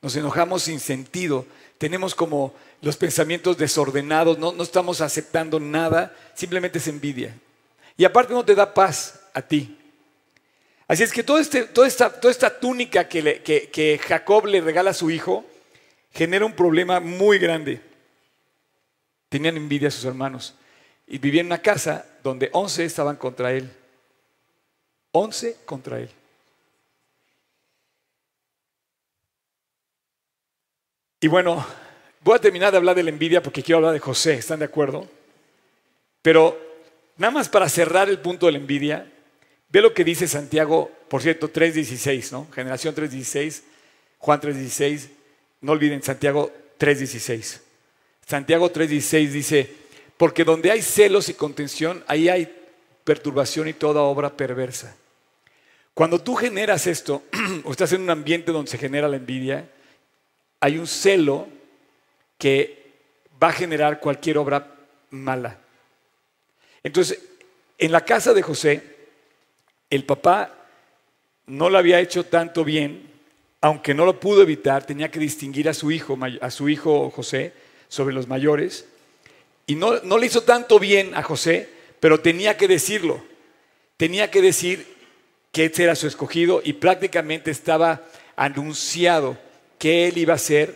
[0.00, 1.44] Nos enojamos sin sentido.
[1.76, 7.34] Tenemos como los pensamientos desordenados, no, no estamos aceptando nada, simplemente es envidia.
[7.96, 9.76] Y aparte no te da paz a ti.
[10.88, 15.44] Así es que este, toda, esta, túnica que, que Jacob le regala a su hijo
[16.12, 17.80] genera un problema muy grande.
[19.28, 20.54] Tenían envidia a sus hermanos
[21.06, 23.70] y vivían en una casa donde 11 estaban contra él.
[25.12, 26.10] 11 contra él.
[31.20, 31.66] Y bueno,
[32.22, 34.66] voy a terminar de hablar de la envidia porque quiero hablar de José, ¿están de
[34.66, 35.08] acuerdo?
[36.22, 36.60] Pero
[37.16, 39.10] nada más para cerrar el punto de la envidia,
[39.68, 42.48] ve lo que dice Santiago, por cierto, 3.16, ¿no?
[42.52, 43.62] Generación 3.16,
[44.18, 45.08] Juan 3.16,
[45.60, 47.60] no olviden Santiago 3.16.
[48.26, 49.72] Santiago 3.16 dice,
[50.16, 52.52] porque donde hay celos y contención, ahí hay
[53.04, 54.96] perturbación y toda obra perversa.
[55.94, 57.22] Cuando tú generas esto,
[57.64, 59.70] o estás en un ambiente donde se genera la envidia,
[60.60, 61.48] hay un celo
[62.38, 62.84] que
[63.42, 64.74] va a generar cualquier obra
[65.10, 65.58] mala.
[66.82, 67.20] Entonces,
[67.78, 68.95] en la casa de José,
[69.90, 70.54] el papá
[71.46, 73.10] no lo había hecho tanto bien,
[73.60, 77.52] aunque no lo pudo evitar, tenía que distinguir a su hijo, a su hijo José
[77.88, 78.86] sobre los mayores,
[79.66, 81.68] y no, no le hizo tanto bien a José,
[82.00, 83.22] pero tenía que decirlo,
[83.96, 84.96] tenía que decir,
[85.56, 88.02] que este era su escogido y prácticamente estaba
[88.36, 89.38] anunciado
[89.78, 90.74] que él iba a ser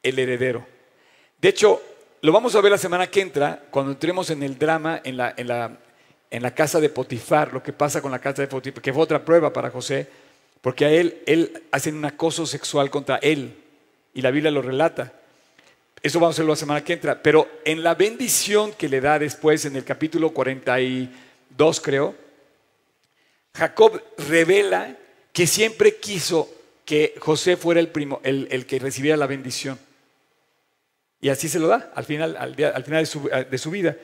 [0.00, 0.64] el heredero.
[1.40, 1.82] De hecho,
[2.20, 5.34] lo vamos a ver la semana que entra, cuando entremos en el drama en la,
[5.36, 5.78] en la,
[6.30, 9.02] en la casa de Potifar, lo que pasa con la casa de Potifar, que fue
[9.02, 10.06] otra prueba para José,
[10.60, 13.54] porque a él, él hacen un acoso sexual contra él,
[14.14, 15.12] y la Biblia lo relata.
[16.02, 17.20] Eso vamos a verlo la semana que entra.
[17.22, 22.14] Pero en la bendición que le da después, en el capítulo 42, creo,
[23.54, 24.96] Jacob revela
[25.32, 26.48] que siempre quiso
[26.84, 29.78] que José fuera el, primo, el, que recibiera la bendición.
[31.20, 33.04] Y así se lo da al final, al, final
[33.50, 33.96] de, su, vida.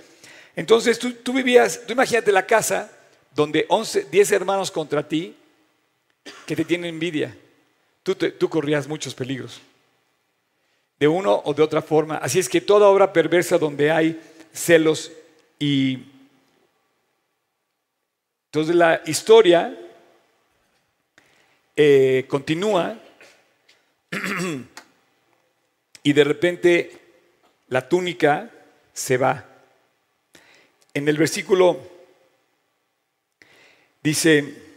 [0.55, 2.91] Entonces tú, vivías, tú imagínate la casa
[3.35, 5.35] donde 11, 10 hermanos contra ti
[6.47, 7.37] que te tienen envidia.
[8.03, 9.61] Tú, tú corrías muchos peligros.
[10.99, 12.17] De uno o de otra forma.
[12.19, 14.21] Así es que toda obra perversa donde hay
[14.53, 15.11] celos
[15.59, 16.13] y
[18.53, 19.75] entonces la historia
[21.75, 22.99] eh, continúa
[26.03, 26.99] y de repente
[27.69, 28.51] la túnica
[28.93, 29.52] se va.
[30.95, 31.93] En el versículo
[34.03, 34.73] Dice,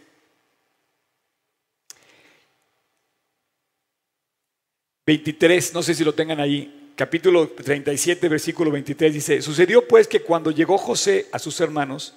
[5.07, 10.21] ...23, no sé si lo tengan ahí, capítulo 37, versículo 23, dice, sucedió pues que
[10.21, 12.15] cuando llegó José a sus hermanos,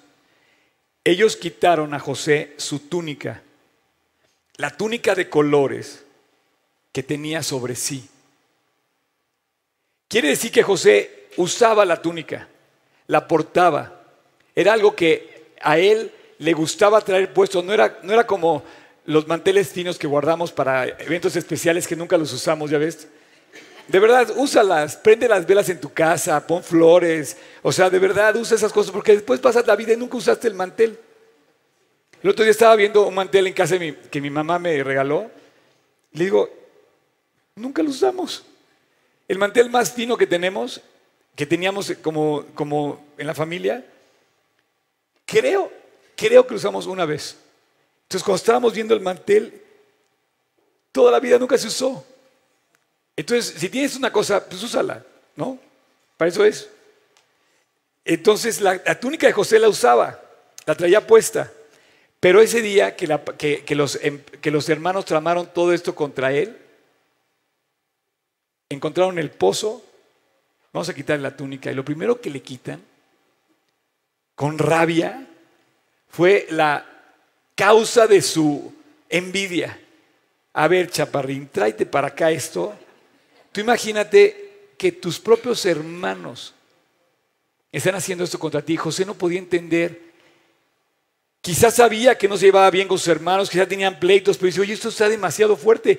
[1.05, 3.43] ellos quitaron a José su túnica,
[4.57, 6.05] la túnica de colores
[6.93, 8.09] que tenía sobre sí.
[10.09, 12.49] Quiere decir que José usaba la túnica,
[13.09, 14.01] la portaba.
[14.55, 17.63] Era algo que a él le gustaba traer puesto.
[17.63, 18.63] No era, no era como
[19.05, 23.09] los manteles finos que guardamos para eventos especiales que nunca los usamos, ¿ya ves?
[23.89, 27.39] De verdad, úsalas, prende las velas en tu casa, pon flores.
[27.63, 30.47] O sea, de verdad, usa esas cosas porque después pasas la vida y nunca usaste
[30.47, 30.99] el mantel.
[32.23, 35.31] El otro día estaba viendo un mantel en casa que mi mamá me regaló.
[36.13, 36.51] Le digo,
[37.55, 38.45] nunca lo usamos.
[39.27, 40.83] El mantel más fino que tenemos,
[41.39, 43.87] que teníamos como, como en la familia,
[45.25, 45.71] creo,
[46.17, 47.37] creo que lo usamos una vez.
[48.03, 49.63] Entonces, cuando estábamos viendo el mantel,
[50.91, 52.05] toda la vida nunca se usó.
[53.15, 55.61] Entonces, si tienes una cosa, pues úsala, ¿no?
[56.17, 56.71] Para eso es.
[58.05, 60.21] Entonces, la, túnica de José la usaba,
[60.67, 61.53] la traía puesta.
[62.19, 63.07] Pero ese día que,
[63.77, 66.59] los, em, que los hermanos tramaron todo esto contra él,
[68.69, 69.85] encontraron el pozo,
[70.79, 71.73] vamos a quitarle la túnica.
[71.73, 72.81] Y lo primero que le quitan,
[74.37, 75.27] con rabia,
[76.09, 76.87] fue la
[77.57, 78.73] causa de su
[79.09, 79.77] envidia.
[80.53, 82.73] A ver, chaparrín, tráete para acá esto.
[83.51, 86.55] Tú imagínate que tus propios hermanos
[87.73, 88.77] están haciendo esto contra ti.
[88.77, 90.01] José no podía entender.
[91.41, 94.61] Quizás sabía que no se llevaba bien con sus hermanos, quizás tenían pleitos, pero dice,
[94.61, 95.99] oye, esto está demasiado fuerte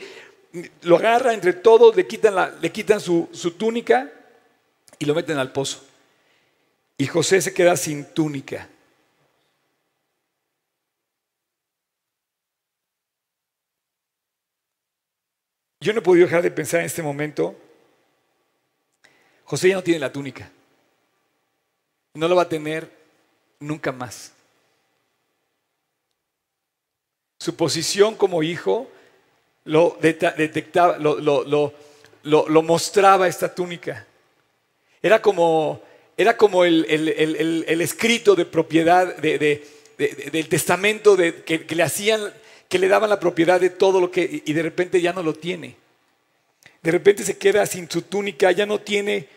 [0.81, 4.11] lo agarra entre todos, le quitan, le quitan su túnica
[4.99, 5.83] y lo meten al pozo.
[6.97, 8.69] Y José se queda sin túnica.
[15.81, 17.55] Yo no he podido dejar de pensar en este momento,
[19.45, 20.51] José ya no tiene la túnica.
[22.13, 22.91] No lo va a tener
[23.59, 24.33] nunca más.
[27.39, 28.91] Su posición como hijo
[29.63, 34.05] lo detectaba, lo, mostraba esta túnica.
[35.01, 35.81] Era como,
[36.17, 36.85] era como el,
[37.81, 42.21] escrito de propiedad del testamento que, le hacían,
[42.67, 45.33] que le daban la propiedad de todo lo que, y de repente ya no lo
[45.33, 45.75] tiene.
[46.81, 49.27] De repente se queda sin su túnica, ya no tiene,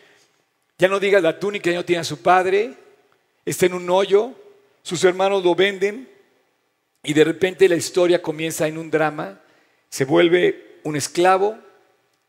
[0.79, 2.75] ya no diga la túnica, ya no tiene a su padre,
[3.45, 4.33] está en un hoyo,
[4.83, 6.09] sus hermanos lo venden,
[7.03, 9.41] y de repente la historia comienza en un drama
[9.93, 11.59] se vuelve un esclavo,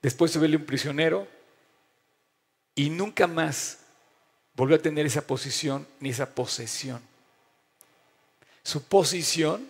[0.01, 1.25] después se vuelve un prisionero
[2.75, 3.79] y nunca más
[4.55, 7.01] volvió a tener esa posición ni esa posesión.
[8.63, 9.67] Su posición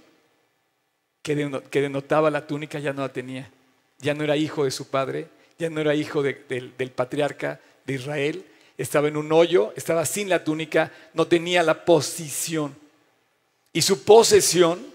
[1.21, 1.35] que
[1.81, 3.49] denotaba la túnica ya no la tenía.
[3.99, 8.45] Ya no era hijo de su padre, ya no era hijo del patriarca de Israel,
[8.77, 12.75] estaba en un hoyo, estaba sin la túnica, no tenía la posición.
[13.71, 14.85] Y su posesión,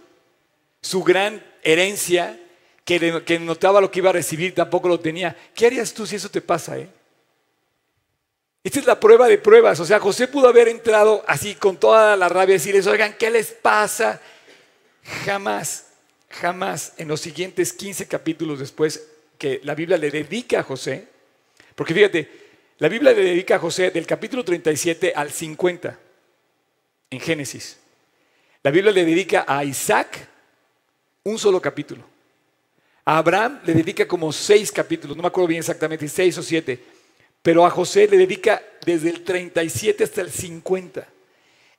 [0.82, 2.38] su gran herencia,
[2.84, 5.36] que, notaba lo que iba a recibir, tampoco lo tenía.
[5.54, 6.78] ¿Qué harías tú si eso te pasa?
[6.78, 6.88] Eh?
[8.68, 9.80] Esta es la prueba de pruebas.
[9.80, 13.30] O sea, José pudo haber entrado así con toda la rabia y decirles, oigan, ¿qué
[13.30, 14.20] les pasa?
[15.24, 15.86] Jamás,
[16.28, 19.08] jamás en los siguientes 15 capítulos después
[19.38, 21.08] que la Biblia le dedica a José,
[21.74, 22.30] porque fíjate,
[22.76, 25.98] la Biblia le dedica a José del capítulo 37 al 50
[27.08, 27.78] en Génesis.
[28.62, 30.28] La Biblia le dedica a Isaac
[31.24, 32.04] un solo capítulo.
[33.06, 36.97] A Abraham le dedica como seis capítulos, no me acuerdo bien exactamente, seis o siete,
[37.42, 41.08] pero a José le dedica desde el 37 hasta el 50.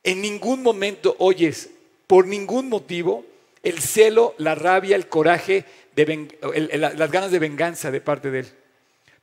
[0.03, 1.70] En ningún momento oyes,
[2.07, 3.26] por ningún motivo,
[3.64, 8.47] el celo, la rabia, el coraje, las ganas de venganza de parte de él.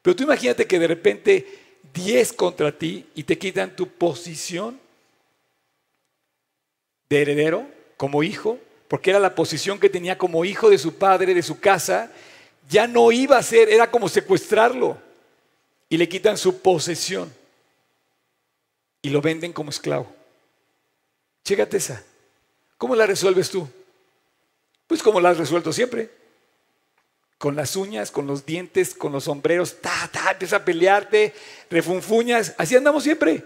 [0.02, 1.46] Pero tú imagínate que de repente
[1.94, 4.78] 10 contra ti y te quitan tu posición
[7.08, 7.66] de heredero
[7.96, 8.58] como hijo,
[8.88, 12.12] porque era la posición que tenía como hijo de su padre, de su casa,
[12.68, 15.05] ya no iba a ser, era como secuestrarlo.
[15.88, 17.32] Y le quitan su posesión
[19.02, 20.12] y lo venden como esclavo.
[21.44, 22.02] Chécate esa.
[22.76, 23.68] ¿Cómo la resuelves tú?
[24.86, 26.10] Pues como la has resuelto siempre.
[27.38, 31.34] Con las uñas, con los dientes, con los sombreros, ta, ta, empieza a pelearte,
[31.70, 32.54] refunfuñas.
[32.58, 33.44] Así andamos siempre.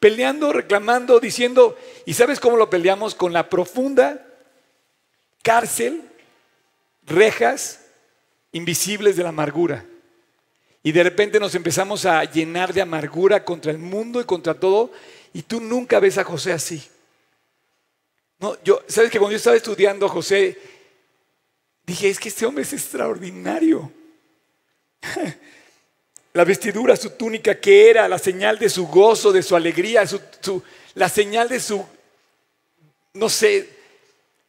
[0.00, 1.76] Peleando, reclamando, diciendo.
[2.06, 3.14] ¿Y sabes cómo lo peleamos?
[3.14, 4.26] Con la profunda
[5.42, 6.02] cárcel,
[7.04, 7.80] rejas
[8.52, 9.84] invisibles de la amargura.
[10.82, 14.90] Y de repente nos empezamos a llenar de amargura contra el mundo y contra todo.
[15.32, 16.82] Y tú nunca ves a José así.
[18.40, 20.58] No, yo, ¿sabes que cuando yo estaba estudiando José,
[21.86, 23.92] dije, es que este hombre es extraordinario.
[26.32, 30.02] la vestidura, su túnica, que era la señal de su gozo, de su alegría,
[30.94, 31.84] la señal de su,
[33.14, 33.68] no sé,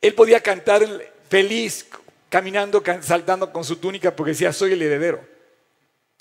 [0.02, 0.88] él podía cantar
[1.30, 1.86] feliz,
[2.30, 5.33] caminando, saltando con su túnica porque decía, soy el heredero.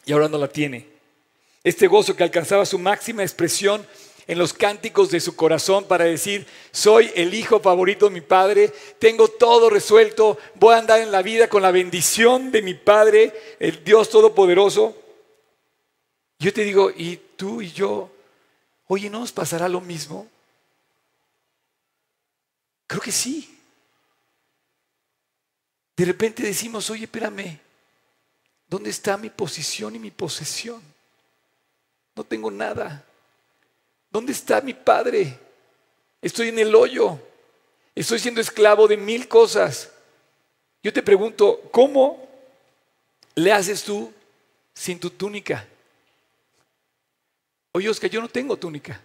[0.04, 0.86] Y ahora no la tiene.
[1.64, 3.86] Este gozo que alcanzaba su máxima expresión
[4.26, 8.72] en los cánticos de su corazón para decir, soy el hijo favorito de mi padre,
[8.98, 13.32] tengo todo resuelto, voy a andar en la vida con la bendición de mi padre,
[13.58, 14.96] el Dios Todopoderoso.
[16.38, 18.10] Yo te digo, ¿y tú y yo?
[18.88, 20.28] Oye, ¿no nos pasará lo mismo?
[22.86, 23.58] Creo que sí.
[25.96, 27.58] De repente decimos, oye, espérame,
[28.72, 30.80] ¿dónde está mi posición y mi posesión?
[32.16, 33.04] No tengo nada.
[34.10, 35.38] ¿Dónde está mi padre?
[36.22, 37.20] Estoy en el hoyo.
[37.94, 39.92] Estoy siendo esclavo de mil cosas.
[40.82, 42.26] Yo te pregunto, ¿cómo
[43.34, 44.10] le haces tú
[44.72, 45.68] sin tu túnica?
[47.72, 48.98] Oye, Oscar, yo no tengo túnica.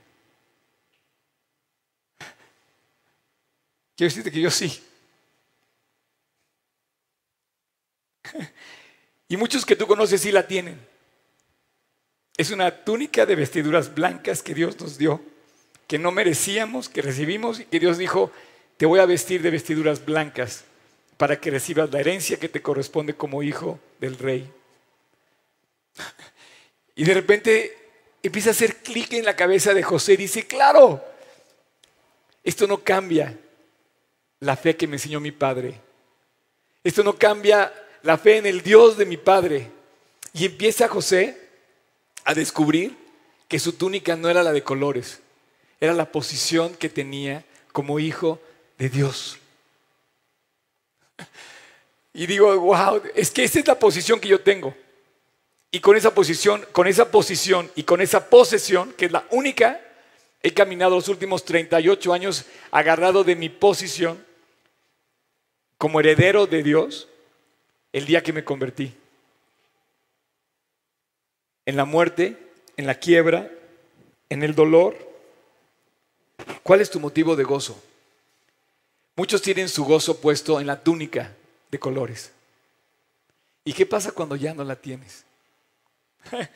[3.97, 4.82] Quiero decirte que yo sí.
[9.28, 10.80] Y muchos que tú conoces sí la tienen.
[12.38, 15.21] Es una túnica de vestiduras blancas que Dios nos dio,
[15.88, 18.32] que no merecíamos, que recibimos y que Dios dijo,
[18.78, 20.63] te voy a vestir de vestiduras blancas
[21.17, 24.51] para que recibas la herencia que te corresponde como hijo del rey.
[26.99, 27.78] Y de repente
[28.23, 31.03] empieza a hacer clic en la cabeza de José y dice, claro,
[32.43, 33.38] esto no cambia
[34.39, 35.80] la fe que me enseñó mi padre.
[36.84, 37.71] Esto no cambia
[38.03, 39.71] la fe en el Dios de mi padre.
[40.33, 41.37] Y empieza José
[42.23, 42.95] a descubrir
[43.47, 45.21] que su túnica no era la de colores,
[45.79, 48.39] era la posición que tenía como hijo
[48.77, 49.37] de Dios.
[52.13, 54.75] Y digo, wow, es que esa es la posición que yo tengo.
[55.71, 59.79] Y con esa posición, con esa posición y con esa posesión, que es la única,
[60.41, 64.25] he caminado los últimos 38 años agarrado de mi posición
[65.77, 67.07] como heredero de Dios
[67.97, 68.93] el día que me convertí.
[71.65, 72.37] En la muerte,
[72.77, 73.49] en la quiebra,
[74.29, 74.95] en el dolor.
[76.61, 77.81] ¿Cuál es tu motivo de gozo?
[79.15, 81.35] Muchos tienen su gozo puesto en la túnica
[81.71, 82.31] de colores.
[83.65, 85.25] ¿Y qué pasa cuando ya no la tienes?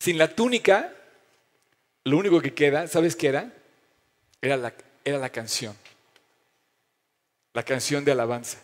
[0.00, 0.90] Sin la túnica,
[2.04, 3.52] lo único que queda, ¿sabes qué era?
[4.40, 4.72] Era la,
[5.04, 5.76] era la canción.
[7.54, 8.58] La canción de alabanza.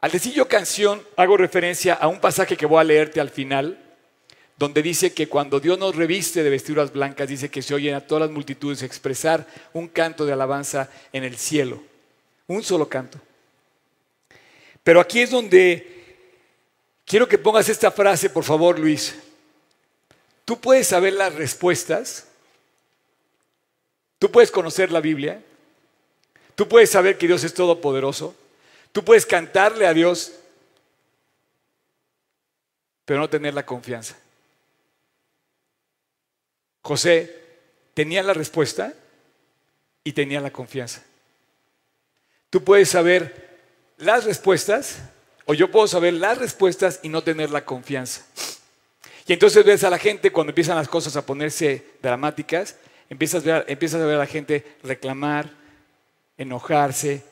[0.00, 3.78] Al decir yo canción, hago referencia a un pasaje que voy a leerte al final,
[4.56, 8.00] donde dice que cuando Dios nos reviste de vestiduras blancas, dice que se oyen a
[8.00, 11.82] todas las multitudes expresar un canto de alabanza en el cielo.
[12.46, 13.18] Un solo canto.
[14.82, 15.94] Pero aquí es donde
[17.04, 19.14] Quiero que pongas esta frase, por favor, Luis.
[20.44, 22.26] Tú puedes saber las respuestas.
[24.18, 25.42] Tú puedes conocer la Biblia.
[26.54, 28.34] Tú puedes saber que Dios es todopoderoso.
[28.92, 30.32] Tú puedes cantarle a Dios,
[33.04, 34.16] pero no tener la confianza.
[36.82, 37.42] José
[37.94, 38.92] tenía la respuesta
[40.04, 41.02] y tenía la confianza.
[42.50, 43.58] Tú puedes saber
[43.96, 44.98] las respuestas
[45.46, 48.24] o yo puedo saber las respuestas y no tener la confianza.
[49.26, 52.76] Y entonces ves a la gente cuando empiezan las cosas a ponerse dramáticas,
[53.08, 55.50] empiezas a ver, empiezas a, ver a la gente reclamar,
[56.36, 57.22] enojarse,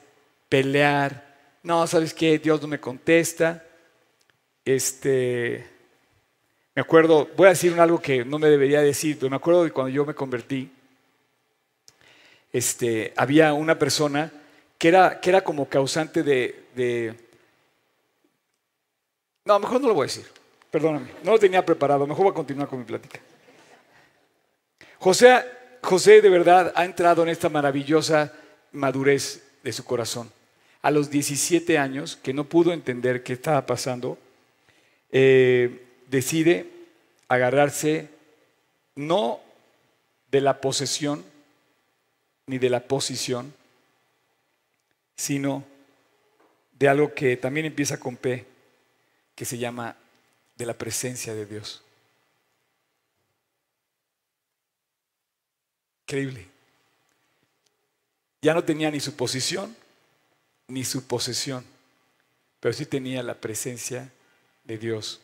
[0.49, 1.37] pelear.
[1.63, 2.39] No, ¿sabes qué?
[2.39, 3.65] Dios no me contesta.
[4.65, 5.67] Este,
[6.75, 9.71] me acuerdo, voy a decir algo que no me debería decir, pero me acuerdo de
[9.71, 10.71] cuando yo me convertí,
[12.53, 14.31] este, había una persona
[14.79, 17.17] que era, que era como causante de
[19.45, 20.27] no, mejor no lo voy a decir.
[20.71, 22.07] Perdóname, no lo tenía preparado.
[22.07, 23.21] Mejor voy a continuar con mi plática.
[24.99, 25.45] José,
[25.83, 28.33] José de verdad ha entrado en esta maravillosa
[28.73, 30.31] madurez de su corazón.
[30.83, 34.19] A los 17 años, que no pudo entender qué estaba pasando,
[35.11, 36.67] eh, decide
[37.29, 38.09] agarrarse
[38.97, 39.41] no
[40.31, 41.25] de la posesión
[42.47, 43.55] ni de la posición,
[45.17, 45.65] sino
[46.73, 48.45] de algo que también empieza con P,
[49.35, 49.97] que se llama
[50.57, 51.83] de la presencia de Dios.
[56.07, 56.52] Increíble.
[58.43, 59.75] Ya no tenía ni su posición
[60.69, 61.65] ni su posesión,
[62.61, 64.11] pero sí tenía la presencia
[64.65, 65.21] de Dios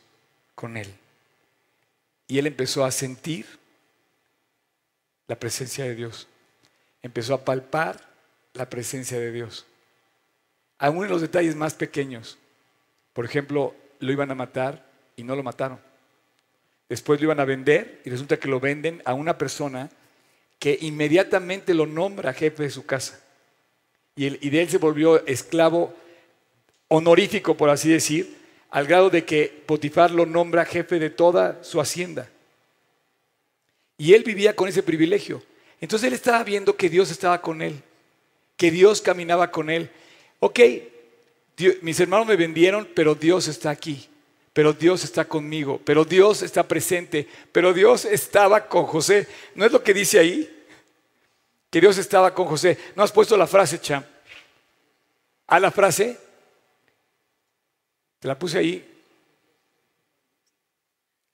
[0.54, 0.92] con él.
[2.26, 3.46] Y él empezó a sentir
[5.26, 6.26] la presencia de Dios.
[7.00, 8.08] empezó a palpar
[8.54, 9.66] la presencia de Dios.
[10.78, 12.38] Aún en los detalles más pequeños.
[13.12, 14.84] Por ejemplo, lo iban a matar
[15.16, 15.80] y no lo mataron.
[16.88, 19.90] Después lo iban a vender y resulta que lo venden a una persona
[20.58, 23.20] que inmediatamente lo nombra jefe de su casa.
[24.16, 25.94] Y, de él se volvió esclavo
[26.88, 28.36] honorífico, por así decir,
[28.70, 32.28] al grado de que Potifar lo nombra jefe de toda su hacienda.
[33.96, 35.42] Y él vivía con ese privilegio.
[35.80, 37.80] Entonces él estaba viendo que Dios estaba con él,
[38.56, 39.90] que Dios caminaba con él.
[40.40, 40.60] Ok,
[41.82, 44.08] mis hermanos me vendieron, pero Dios está aquí,
[44.58, 49.28] pero Dios está conmigo, pero Dios está presente, pero Dios estaba con José.
[49.54, 50.66] ¿No es lo que dice ahí?
[51.70, 52.76] Que Dios estaba con José.
[52.96, 54.04] ¿No has puesto la frase, Cham?
[55.46, 56.18] ¿A la frase?
[58.18, 59.00] Te la puse ahí.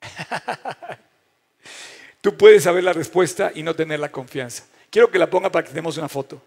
[2.21, 4.65] Tú puedes saber la respuesta y no tener la confianza.
[4.91, 6.39] Quiero que la ponga para que tenemos una foto.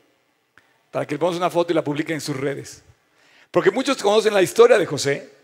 [0.93, 2.85] Para que le pongamos una foto y la publiquen en sus redes.
[3.51, 5.38] Porque muchos conocen la historia de José,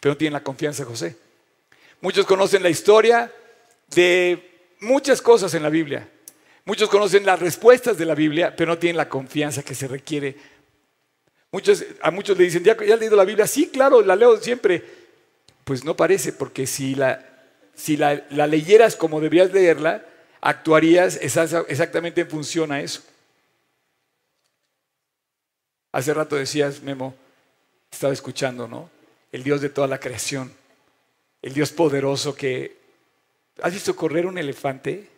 [0.00, 1.16] pero no tienen la confianza de José.
[2.00, 3.32] Muchos conocen la historia
[3.88, 6.08] de muchas cosas en la Biblia.
[6.64, 10.36] Muchos conocen las respuestas de la Biblia, pero no tienen la confianza que se requiere.
[11.50, 13.46] Muchos, a muchos le dicen, ¿ya, ¿ya has leído la Biblia?
[13.46, 14.84] Sí, claro, la leo siempre.
[15.64, 17.28] Pues no parece, porque si la
[17.78, 20.04] si la, leyeras como deberías leerla,
[20.40, 23.02] actuarías exactamente en función a eso.
[25.92, 27.14] Hace rato decías, Memo,
[27.90, 28.90] estaba escuchando, ¿no?
[29.32, 30.52] El Dios de toda la creación,
[31.42, 32.76] el Dios poderoso que...
[33.60, 35.08] ¿Has visto correr un elefante?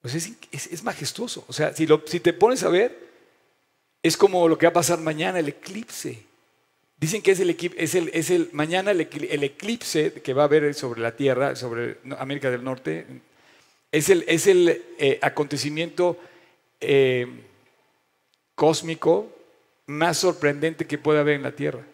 [0.00, 0.14] Pues
[0.52, 1.44] es, majestuoso.
[1.48, 3.08] O sea, si, si te pones a ver,
[4.02, 6.22] es como lo que va a pasar mañana, el eclipse.
[6.98, 10.74] Dicen que es el, es el, es el mañana el, eclipse que va a haber
[10.74, 13.06] sobre la Tierra, sobre América del Norte,
[13.92, 16.18] es el, es el eh, acontecimiento
[16.80, 17.26] eh,
[18.54, 19.32] cósmico
[19.86, 21.84] más sorprendente que puede haber en la Tierra.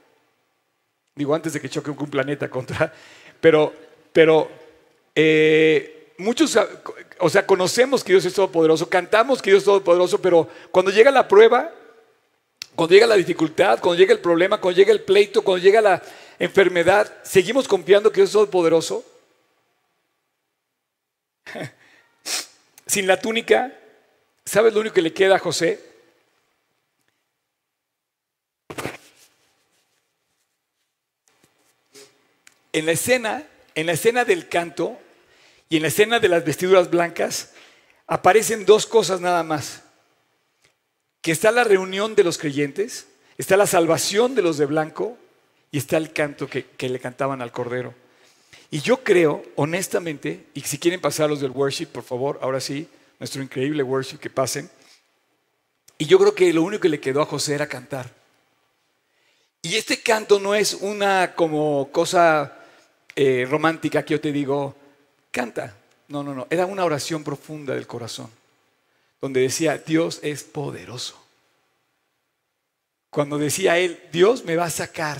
[1.14, 2.92] Digo, antes de que choque un planeta contra...
[3.40, 3.72] Pero,
[4.12, 4.50] pero
[5.14, 6.58] eh, muchos,
[7.18, 11.10] o sea, conocemos que Dios es todopoderoso, cantamos que Dios es todopoderoso, pero cuando llega
[11.10, 11.72] la prueba,
[12.74, 16.02] cuando llega la dificultad, cuando llega el problema, cuando llega el pleito, cuando llega la
[16.38, 19.04] enfermedad, ¿seguimos confiando que Dios es todopoderoso?
[22.86, 23.72] Sin la túnica,
[24.44, 25.93] ¿sabes lo único que le queda a José?
[32.74, 34.98] En la escena, en la escena del canto
[35.70, 37.52] y en la escena de las vestiduras blancas,
[38.06, 39.84] aparecen dos cosas nada más
[41.24, 43.06] que está la reunión de los creyentes,
[43.38, 45.16] está la salvación de los de blanco
[45.70, 47.94] y está el canto que, le cantaban al Cordero.
[48.70, 52.86] Y yo creo, honestamente, y si quieren pasar los del worship, por favor, ahora sí,
[53.18, 54.68] nuestro increíble worship, que pasen.
[55.96, 58.12] Y yo creo que lo único que le quedó a José era cantar.
[59.62, 62.63] Y este canto no es una como cosa
[63.16, 64.74] eh, romántica que yo te digo,
[65.30, 65.76] canta.
[66.08, 68.30] No, no, no, era una oración profunda del corazón
[69.24, 71.18] donde decía, Dios es poderoso.
[73.08, 75.18] Cuando decía él, Dios me va a sacar.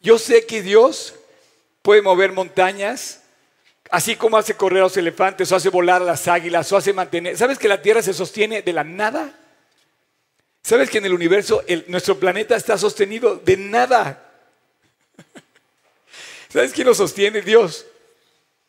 [0.00, 1.14] Yo sé que Dios
[1.82, 3.22] puede mover montañas,
[3.88, 6.92] así como hace correr a los elefantes, o hace volar a las águilas, o hace
[6.92, 7.38] mantener.
[7.38, 9.32] ¿Sabes que la Tierra se sostiene de la nada?
[10.60, 14.31] ¿Sabes que en el universo nuestro planeta está sostenido de nada?
[16.52, 17.40] ¿Sabes quién lo sostiene?
[17.40, 17.86] Dios.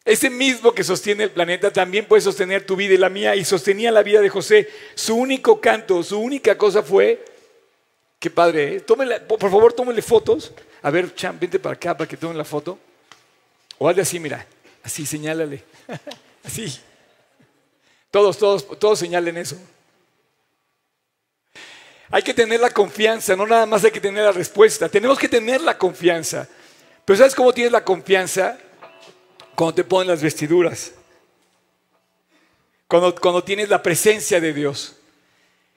[0.06, 3.44] Ese mismo que sostiene el planeta también puede sostener tu vida y la mía y
[3.44, 4.70] sostenía la vida de José.
[4.96, 7.24] Su único canto, su única cosa fue,
[8.20, 8.82] qué padre, ¿eh?
[8.82, 10.54] por favor tómenle fotos.
[10.82, 12.80] A ver, Cham, vente para acá para que tomen la foto.
[13.78, 14.46] O hazle así, mira,
[14.82, 15.64] así, señálale.
[16.44, 16.80] así.
[18.12, 19.58] Todos, todos, todos señalen eso.
[22.10, 24.88] Hay que tener la confianza, no nada más hay que tener la respuesta.
[24.88, 26.48] Tenemos que tener la confianza.
[27.06, 28.58] Pero ¿sabes cómo tienes la confianza?
[29.56, 30.94] Cuando te ponen las vestiduras.
[32.88, 34.96] Cuando, cuando tienes la presencia de Dios.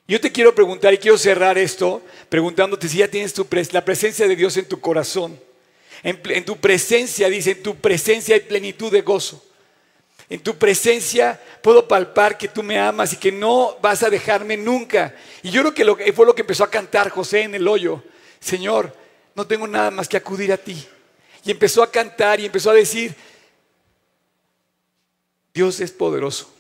[0.08, 4.28] Yo te quiero preguntar y quiero cerrar esto preguntándote si ya tienes tu la presencia
[4.28, 5.38] de Dios en tu corazón.
[6.02, 9.42] En, tu presencia, dice, en tu presencia hay plenitud de gozo.
[10.28, 14.56] En tu presencia puedo palpar que tú me amas y que no vas a dejarme
[14.56, 15.14] nunca.
[15.42, 18.02] Y yo creo que fue lo que empezó a cantar José en el hoyo.
[18.38, 18.94] Señor,
[19.34, 20.86] no tengo nada más que acudir a ti.
[21.46, 23.14] Y empezó a cantar y empezó a decir,
[25.54, 26.52] Dios es poderoso.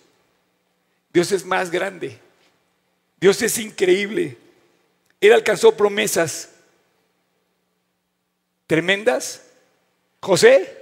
[1.12, 2.20] Dios es más grande.
[3.20, 4.38] Dios es increíble.
[5.20, 6.50] Él alcanzó promesas
[8.68, 9.42] tremendas.
[10.20, 10.72] José,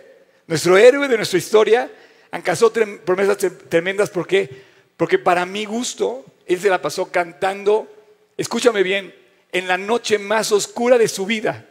[0.47, 1.91] nuestro héroe de nuestra historia,
[2.31, 3.39] alcanzó promesas
[3.71, 4.11] tremendas.
[4.11, 4.65] ¿Por qué?
[4.99, 7.91] Porque para mi gusto, él se la pasó cantando,
[8.37, 9.15] escúchame bien,
[9.51, 11.67] en la noche más oscura de su vida.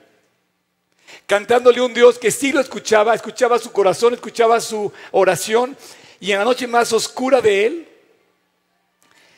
[1.27, 5.77] Cantándole un Dios que sí lo escuchaba, escuchaba su corazón, escuchaba su oración.
[6.19, 7.87] Y en la noche más oscura de él,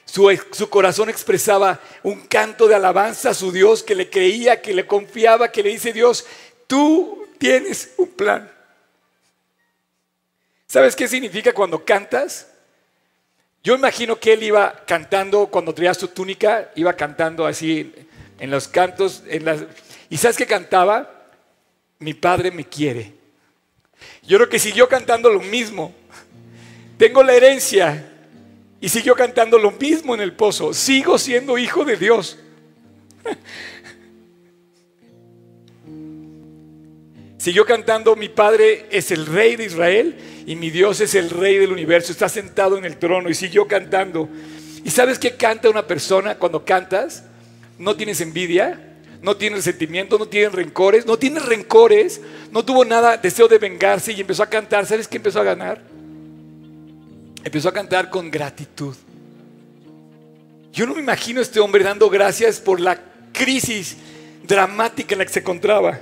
[0.05, 4.73] su, su, corazón expresaba un canto de alabanza a su Dios que le creía, que
[4.73, 6.25] le confiaba, que le dice Dios,
[6.67, 8.51] tú tienes un plan.
[10.67, 12.47] ¿Sabes qué significa cuando cantas?
[13.63, 17.93] Yo imagino que él iba cantando cuando traía su túnica, iba cantando así
[18.39, 19.23] en los cantos.
[19.27, 19.61] En las...
[20.09, 21.14] ¿Y sabes qué cantaba?
[21.99, 23.13] Mi padre me quiere.
[24.23, 25.93] Yo creo que siguió cantando lo mismo.
[26.97, 28.11] Tengo la herencia.
[28.81, 30.73] Y siguió cantando lo mismo en el pozo.
[30.73, 32.37] Sigo siendo hijo de Dios.
[37.45, 40.15] Siguió cantando, mi Padre es el Rey de Israel
[40.47, 43.67] y mi Dios es el Rey del universo, está sentado en el trono y siguió
[43.67, 44.27] cantando.
[44.83, 47.23] ¿Y sabes qué canta una persona cuando cantas?
[47.77, 53.17] No tienes envidia, no tienes sentimiento, no tienes rencores, no tienes rencores, no tuvo nada
[53.17, 54.85] deseo de vengarse y empezó a cantar.
[54.85, 55.81] ¿Sabes qué empezó a ganar?
[57.43, 58.95] Empezó a cantar con gratitud.
[60.71, 62.99] Yo no me imagino a este hombre dando gracias por la
[63.31, 63.97] crisis
[64.45, 65.99] dramática en la que se encontraba.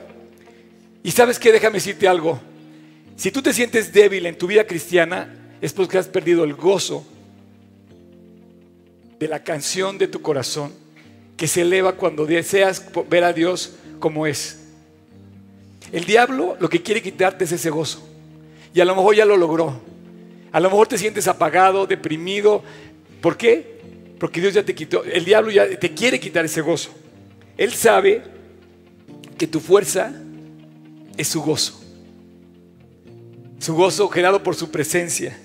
[1.03, 2.39] Y sabes qué, déjame decirte algo.
[3.15, 7.05] Si tú te sientes débil en tu vida cristiana, es porque has perdido el gozo
[9.19, 10.82] de la canción de tu corazón
[11.37, 14.59] que se eleva cuando deseas ver a Dios como es.
[15.91, 18.07] El diablo lo que quiere quitarte es ese gozo.
[18.73, 19.79] Y a lo mejor ya lo logró.
[20.51, 22.63] A lo mejor te sientes apagado, deprimido.
[23.21, 23.79] ¿Por qué?
[24.19, 25.03] Porque Dios ya te quitó.
[25.03, 26.91] El diablo ya te quiere quitar ese gozo.
[27.57, 28.23] Él sabe
[29.37, 30.13] que tu fuerza
[31.17, 31.79] es su gozo.
[33.59, 35.37] Su gozo generado por su presencia.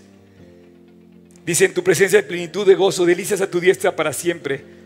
[1.45, 4.78] Dice, en tu presencia de plenitud de gozo, delicias a tu diestra para siempre.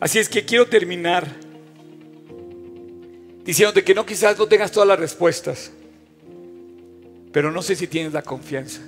[0.00, 1.26] Así es que quiero terminar
[3.44, 5.70] diciéndote que no quizás no tengas todas las respuestas,
[7.32, 8.80] pero no sé si tienes la confianza.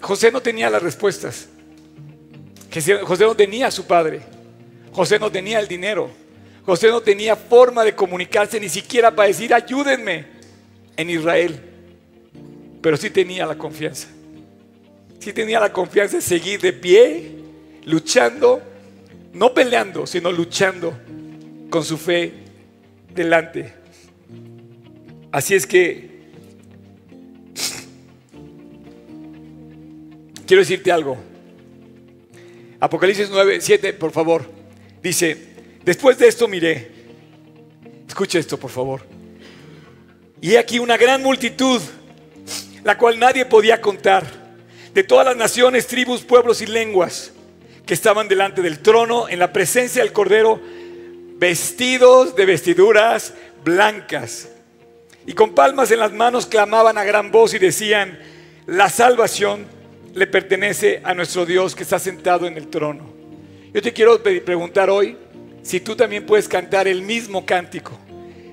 [0.00, 1.48] José no tenía las respuestas.
[3.04, 4.22] José no tenía a su padre.
[4.92, 6.10] José no tenía el dinero.
[6.64, 10.26] José no tenía forma de comunicarse ni siquiera para decir ayúdenme
[10.96, 11.67] en Israel.
[12.80, 14.08] Pero sí tenía la confianza.
[15.18, 17.32] Sí tenía la confianza de seguir de pie,
[17.84, 18.62] luchando,
[19.32, 20.96] no peleando, sino luchando
[21.70, 22.32] con su fe
[23.14, 23.74] delante.
[25.32, 26.08] Así es que
[30.46, 31.18] quiero decirte algo.
[32.80, 34.50] Apocalipsis 9, 7, por favor.
[35.02, 35.36] Dice,
[35.84, 36.92] después de esto miré.
[38.06, 39.02] Escucha esto, por favor.
[40.40, 41.82] Y aquí una gran multitud,
[42.88, 44.24] la cual nadie podía contar,
[44.94, 47.32] de todas las naciones, tribus, pueblos y lenguas,
[47.84, 50.58] que estaban delante del trono en la presencia del Cordero,
[51.36, 54.48] vestidos de vestiduras blancas.
[55.26, 58.18] Y con palmas en las manos clamaban a gran voz y decían,
[58.64, 59.66] la salvación
[60.14, 63.12] le pertenece a nuestro Dios que está sentado en el trono.
[63.74, 65.14] Yo te quiero preguntar hoy
[65.62, 68.00] si tú también puedes cantar el mismo cántico.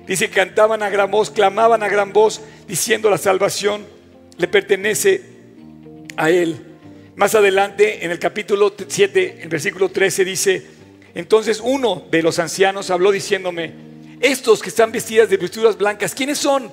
[0.06, 3.95] Dice, cantaban a gran voz, clamaban a gran voz, diciendo la salvación
[4.38, 5.22] le pertenece
[6.16, 6.56] a Él.
[7.16, 10.66] Más adelante, en el capítulo 7, el versículo 13 dice,
[11.14, 13.72] entonces uno de los ancianos habló diciéndome,
[14.20, 16.70] estos que están vestidas de vestiduras blancas, ¿quiénes son?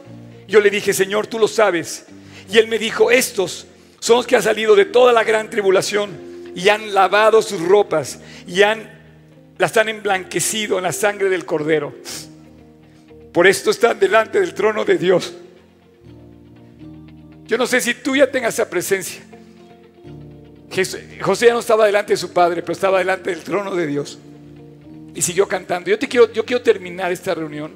[0.47, 2.05] Yo le dije, Señor, tú lo sabes.
[2.49, 3.67] Y él me dijo, estos
[3.99, 8.19] son los que han salido de toda la gran tribulación y han lavado sus ropas
[8.45, 8.89] y han,
[9.57, 11.95] las han emblanquecido en la sangre del cordero.
[13.31, 15.33] Por esto están delante del trono de Dios.
[17.45, 19.21] Yo no sé si tú ya tengas esa presencia.
[21.21, 24.17] José ya no estaba delante de su padre, pero estaba delante del trono de Dios.
[25.13, 25.89] Y siguió cantando.
[25.89, 27.73] Yo, te quiero, yo quiero terminar esta reunión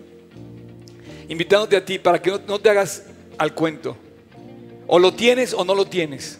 [1.29, 3.03] invitándote a ti para que no te hagas
[3.37, 3.95] al cuento.
[4.87, 6.39] O lo tienes o no lo tienes.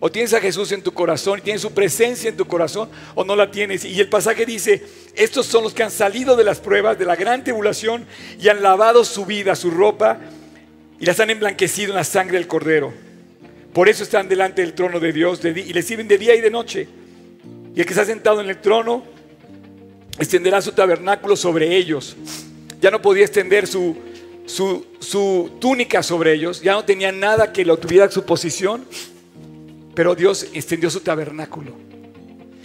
[0.00, 3.24] O tienes a Jesús en tu corazón y tienes su presencia en tu corazón o
[3.24, 3.84] no la tienes.
[3.84, 4.82] Y el pasaje dice,
[5.14, 8.06] estos son los que han salido de las pruebas, de la gran tribulación
[8.40, 10.20] y han lavado su vida, su ropa
[11.00, 12.92] y las han emblanquecido en la sangre del cordero.
[13.72, 16.50] Por eso están delante del trono de Dios y le sirven de día y de
[16.50, 16.88] noche.
[17.74, 19.04] Y el que está sentado en el trono
[20.18, 22.16] extenderá su tabernáculo sobre ellos.
[22.80, 23.96] Ya no podía extender su,
[24.48, 28.84] su, túnica sobre ellos, ya no tenía nada que lo tuviera su posición,
[29.94, 31.72] pero Dios extendió su tabernáculo.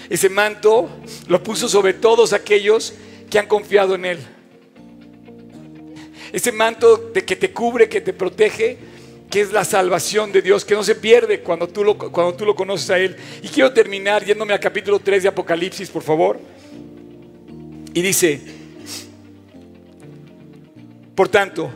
[0.09, 0.89] Ese manto
[1.27, 2.93] lo puso sobre todos aquellos
[3.29, 4.19] que han confiado en Él.
[6.33, 8.77] Ese manto de que te cubre, que te protege,
[9.29, 12.43] que es la salvación de Dios, que no se pierde cuando tú lo, cuando tú
[12.45, 13.15] lo conoces a Él.
[13.43, 16.39] Y quiero terminar yéndome al capítulo 3 de Apocalipsis, por favor.
[17.93, 18.41] Y dice,
[21.13, 21.69] por tanto,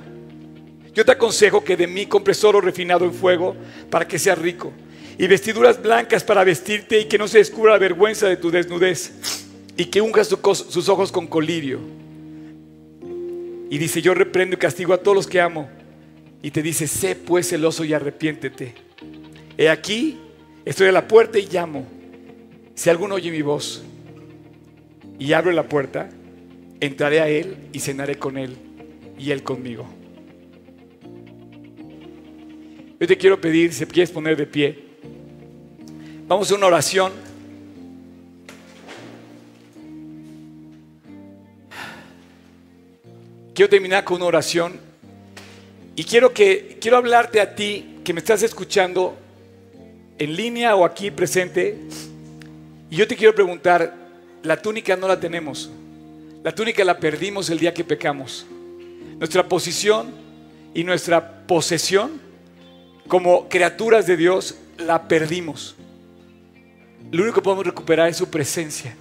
[0.93, 3.55] yo te aconsejo que de mí compres oro refinado en fuego
[3.91, 4.73] para que seas rico
[5.19, 9.13] y vestiduras blancas para vestirte y que no se descubra la vergüenza de tu desnudez
[9.77, 12.06] y que unjas sus ojos con colirio.
[13.69, 15.69] Y dice, yo reprendo y castigo a todos los que amo.
[16.41, 18.73] Y te dice, sé pues celoso y arrepiéntete.
[19.57, 20.19] He aquí,
[20.65, 21.85] estoy a la puerta y llamo.
[22.75, 23.83] Si alguno oye mi voz
[25.19, 26.09] y abre la puerta,
[26.79, 28.55] entraré a él y cenaré con él
[29.17, 29.87] y él conmigo.
[32.99, 34.79] Yo te quiero pedir, si quieres poner de pie,
[36.27, 37.26] vamos a una oración.
[43.57, 44.79] Quiero terminar con una oración
[45.95, 49.17] y quiero que quiero hablarte a ti que me estás escuchando
[50.19, 51.75] en línea o aquí presente.
[52.91, 53.95] Y yo te quiero preguntar,
[54.43, 55.71] la túnica no la tenemos.
[56.43, 58.45] La túnica la perdimos el día que pecamos.
[59.17, 60.13] Nuestra posición
[60.75, 62.21] y nuestra posesión
[63.07, 65.75] como criaturas de Dios la perdimos.
[67.09, 68.95] Lo único que podemos recuperar es su presencia.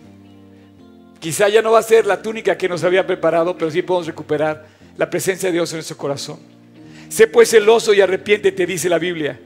[1.27, 4.07] Quizá ya no va a ser la túnica que nos había preparado, pero sí podemos
[4.07, 4.65] recuperar
[4.97, 6.39] la presencia de Dios en nuestro corazón.
[7.09, 9.41] Sé pues celoso y arrepiéntete, dice la Biblia.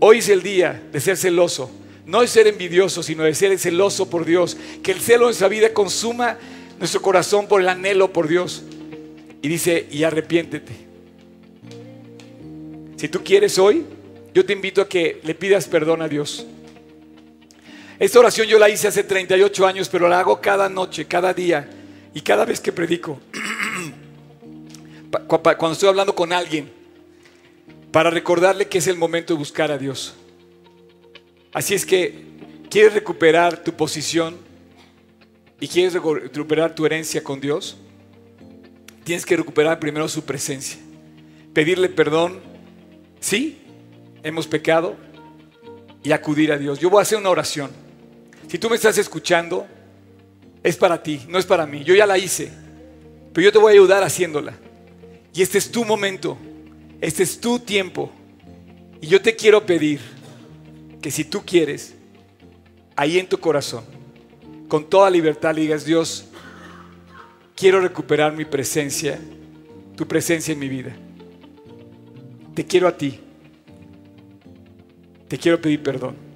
[0.00, 1.70] Hoy es el día de ser celoso.
[2.04, 4.58] No es ser envidioso, sino de ser celoso por Dios.
[4.82, 6.36] Que el celo en nuestra vida consuma
[6.78, 8.62] nuestro corazón por el anhelo por Dios.
[9.40, 10.72] Y dice, y arrepiéntete.
[12.98, 13.86] Si tú quieres hoy,
[14.34, 16.46] yo te invito a que le pidas perdón a Dios.
[18.02, 21.70] Esta oración yo la hice hace 38 años, pero la hago cada noche, cada día
[22.12, 23.20] y cada vez que predico.
[25.28, 26.68] Cuando estoy hablando con alguien,
[27.92, 30.14] para recordarle que es el momento de buscar a Dios.
[31.52, 32.24] Así es que,
[32.68, 34.36] ¿quieres recuperar tu posición
[35.60, 37.76] y quieres recuperar tu herencia con Dios?
[39.04, 40.80] tienes que recuperar primero su presencia.
[41.52, 42.40] Pedirle perdón,
[43.20, 43.60] sí,
[44.24, 44.96] hemos pecado,
[46.02, 46.78] y acudir a Dios.
[46.78, 47.81] Yo voy a hacer una oración.
[48.52, 49.66] Si tú me estás escuchando,
[50.62, 51.84] es para ti, no es para mí.
[51.84, 52.52] Yo ya la hice,
[53.32, 54.52] pero yo te voy a ayudar haciéndola.
[55.32, 56.36] Y este es tu momento,
[57.00, 58.12] este es tu tiempo.
[59.00, 60.00] Y yo te quiero pedir
[61.00, 61.94] que si tú quieres,
[62.94, 63.84] ahí en tu corazón,
[64.68, 66.26] con toda libertad, digas, Dios,
[67.56, 69.18] quiero recuperar mi presencia,
[69.96, 70.94] tu presencia en mi vida.
[72.54, 73.18] Te quiero a ti.
[75.26, 76.31] Te quiero pedir perdón.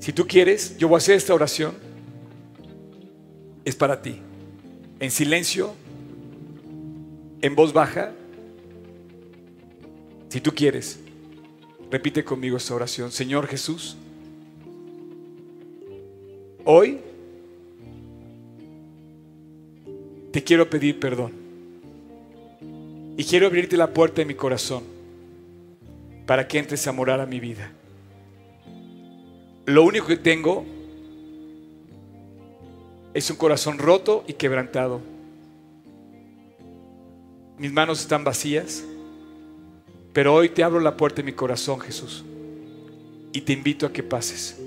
[0.00, 1.74] Si tú quieres, yo voy a hacer esta oración.
[3.64, 4.16] Es para ti.
[4.98, 5.74] En silencio,
[7.42, 8.12] en voz baja.
[10.30, 10.98] Si tú quieres,
[11.90, 13.12] repite conmigo esta oración.
[13.12, 13.96] Señor Jesús,
[16.64, 17.00] hoy
[20.32, 21.32] te quiero pedir perdón.
[23.18, 24.82] Y quiero abrirte la puerta de mi corazón
[26.24, 27.72] para que entres a morar a mi vida.
[29.70, 30.64] Lo único que tengo
[33.14, 35.00] es un corazón roto y quebrantado.
[37.58, 38.82] Mis manos están vacías,
[40.12, 42.24] pero hoy te abro la puerta de mi corazón, Jesús,
[43.32, 44.58] y te invito a que pases.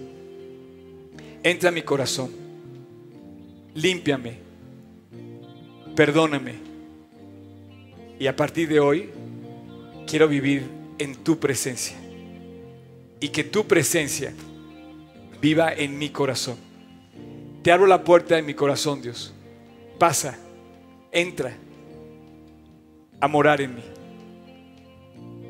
[1.43, 2.31] Entra a mi corazón,
[3.73, 4.43] límpiame
[5.95, 6.55] perdóname.
[8.19, 9.09] Y a partir de hoy
[10.07, 10.63] quiero vivir
[10.97, 11.95] en tu presencia.
[13.19, 14.33] Y que tu presencia
[15.43, 16.55] viva en mi corazón.
[17.63, 19.33] Te abro la puerta de mi corazón, Dios.
[19.99, 20.39] Pasa,
[21.11, 21.53] entra
[23.19, 23.83] a morar en mí.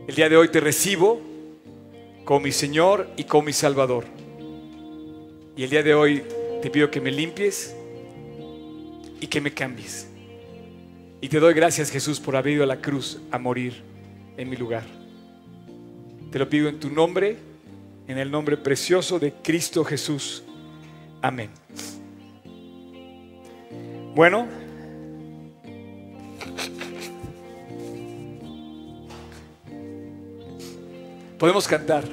[0.08, 1.22] El día de hoy te recibo
[2.26, 4.06] como mi Señor y como mi Salvador.
[5.56, 6.24] Y el día de hoy
[6.64, 7.76] te pido que me limpies
[9.22, 10.08] y que me cambies.
[11.22, 13.84] Y te doy gracias Jesús por haber ido a la cruz a morir
[14.38, 14.86] en mi lugar.
[16.32, 17.53] Te lo pido en tu nombre,
[18.08, 20.44] en el nombre precioso de Cristo Jesús.
[21.22, 21.50] Amén.
[24.16, 24.48] Bueno.
[31.38, 32.04] Podemos cantar.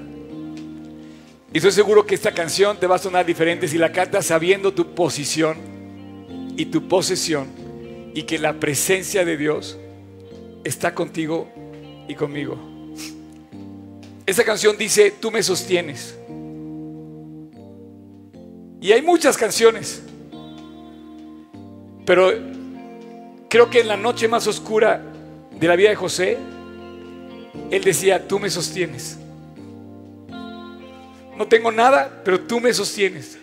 [1.53, 4.73] Y estoy seguro que esta canción te va a sonar diferente si la cantas sabiendo
[4.73, 5.57] tu posición
[6.57, 7.49] y tu posesión
[8.15, 9.79] y que la presencia de Dios
[10.65, 11.49] está contigo
[12.09, 12.70] y conmigo.
[14.31, 16.17] Esa canción dice, tú me sostienes.
[18.81, 20.05] Y hay muchas canciones,
[22.07, 22.31] pero
[23.49, 25.03] creo que en la noche más oscura
[25.59, 26.39] de la vida de José,
[27.73, 29.19] él decía, tú me sostienes.
[31.37, 33.37] No tengo nada, pero tú me sostienes.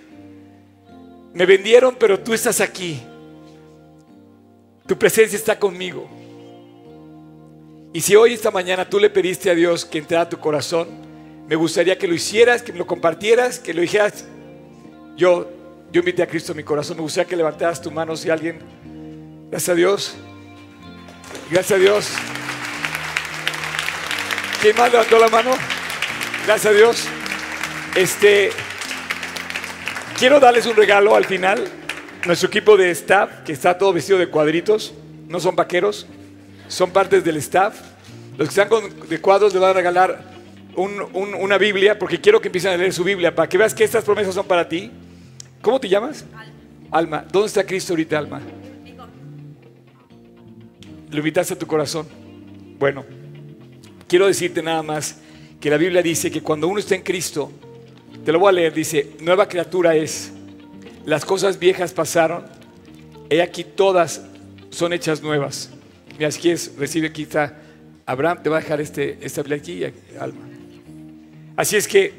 [1.34, 3.02] Me vendieron, pero tú estás aquí.
[4.86, 6.08] Tu presencia está conmigo.
[7.98, 10.88] Y si hoy, esta mañana, tú le pediste a Dios que entrara tu corazón,
[11.48, 14.24] me gustaría que lo hicieras, que me lo compartieras, que lo dijeras.
[15.16, 15.50] Yo,
[15.92, 16.98] yo invité a Cristo a mi corazón.
[16.98, 18.60] Me gustaría que levantaras tu mano si alguien.
[19.50, 20.14] Gracias a Dios.
[21.50, 22.12] Gracias a Dios.
[24.62, 25.54] ¿Quién más levantó la mano?
[26.46, 27.04] Gracias a Dios.
[27.96, 28.52] Este,
[30.20, 31.68] quiero darles un regalo al final.
[32.28, 34.94] Nuestro equipo de staff, que está todo vestido de cuadritos,
[35.28, 36.06] no son vaqueros,
[36.68, 37.80] son partes del staff.
[38.38, 40.38] Los que están con, de cuadros les van a regalar
[40.76, 44.04] una Biblia, porque quiero que empiecen a leer su Biblia, para que veas que estas
[44.04, 44.92] promesas son para ti.
[45.62, 46.24] ¿Cómo te llamas?
[46.92, 47.26] Alma.
[47.32, 48.42] ¿Dónde está Cristo ahorita, Alma?
[51.10, 52.08] Lo invitaste a tu corazón.
[52.78, 53.06] Bueno,
[54.08, 55.18] quiero decirte nada más
[55.60, 57.52] que la Biblia dice que cuando uno está en Cristo,
[58.24, 60.32] te lo voy a leer, dice, nueva criatura es,
[61.06, 62.46] las cosas viejas pasaron,
[63.30, 64.22] he aquí todas
[64.70, 65.72] son hechas nuevas.
[66.18, 67.54] Mira, si quieres, recibe quizá,
[68.06, 69.84] Abraham te va a dejar este, esta aquí,
[70.20, 70.42] Alma.
[71.56, 72.14] Así es que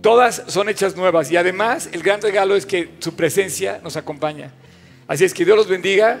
[0.00, 4.50] todas son hechas nuevas y además el gran regalo es que su presencia nos acompaña.
[5.06, 6.20] Así es que Dios los bendiga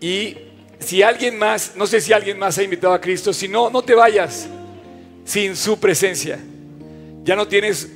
[0.00, 0.36] y
[0.80, 3.82] si alguien más, no sé si alguien más ha invitado a Cristo, si no, no
[3.82, 4.48] te vayas
[5.24, 6.38] sin su presencia.
[7.22, 7.88] Ya no tienes,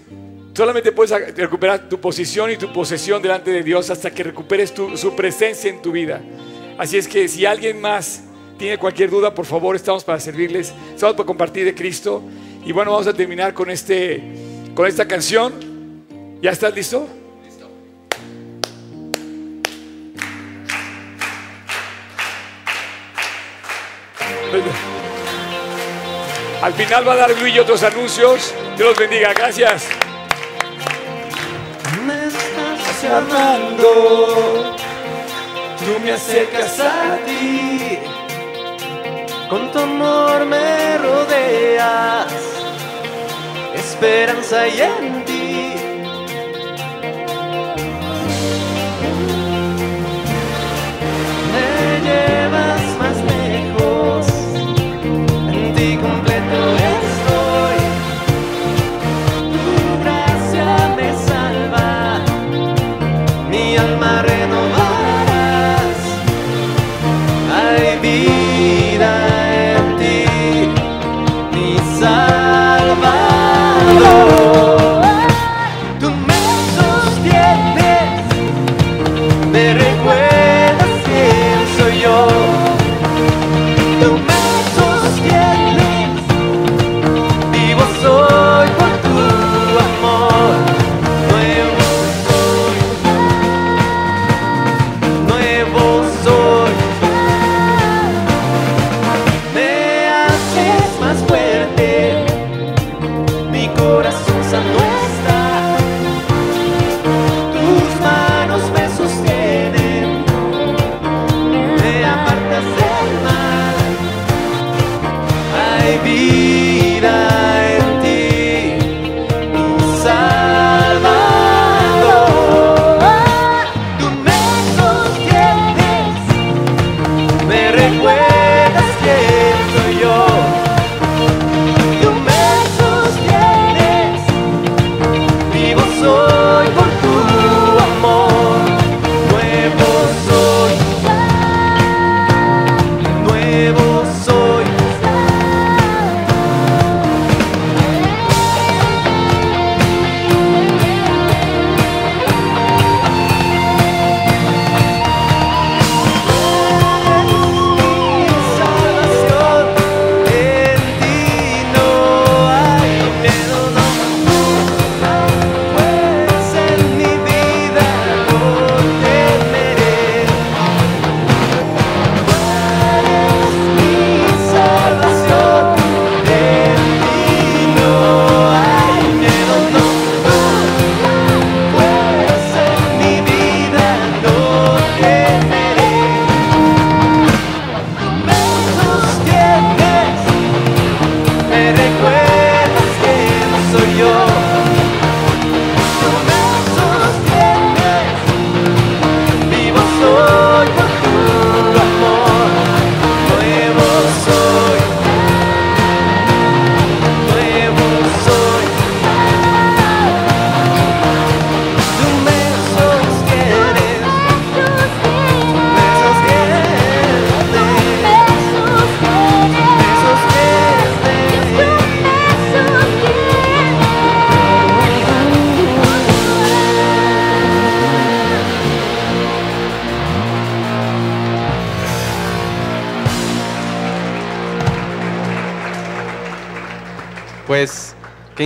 [0.55, 5.17] solamente puedes recuperar tu posición y tu posesión delante de Dios hasta que recuperes su
[5.17, 6.23] presencia en tu vida.
[6.79, 8.23] Así es que si alguien más
[8.59, 12.23] tiene cualquier duda, por favor, estamos para servirles, estamos para compartir de Cristo.
[12.65, 14.23] Y bueno, vamos a terminar con, este,
[14.75, 15.53] con esta canción.
[16.43, 17.09] ¿Ya estás listo?
[26.63, 28.55] Al final va a dar Luis otros anuncios.
[28.77, 29.33] Dios los bendiga.
[29.33, 29.89] Gracias.
[32.07, 34.77] Me estás llamando,
[35.79, 37.99] tú me acercas a ti,
[39.49, 42.33] con tu amor me rodeas,
[43.75, 45.73] esperanza y en ti.
[51.53, 52.01] Me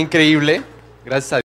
[0.01, 0.61] increíble.
[1.05, 1.39] Gracias a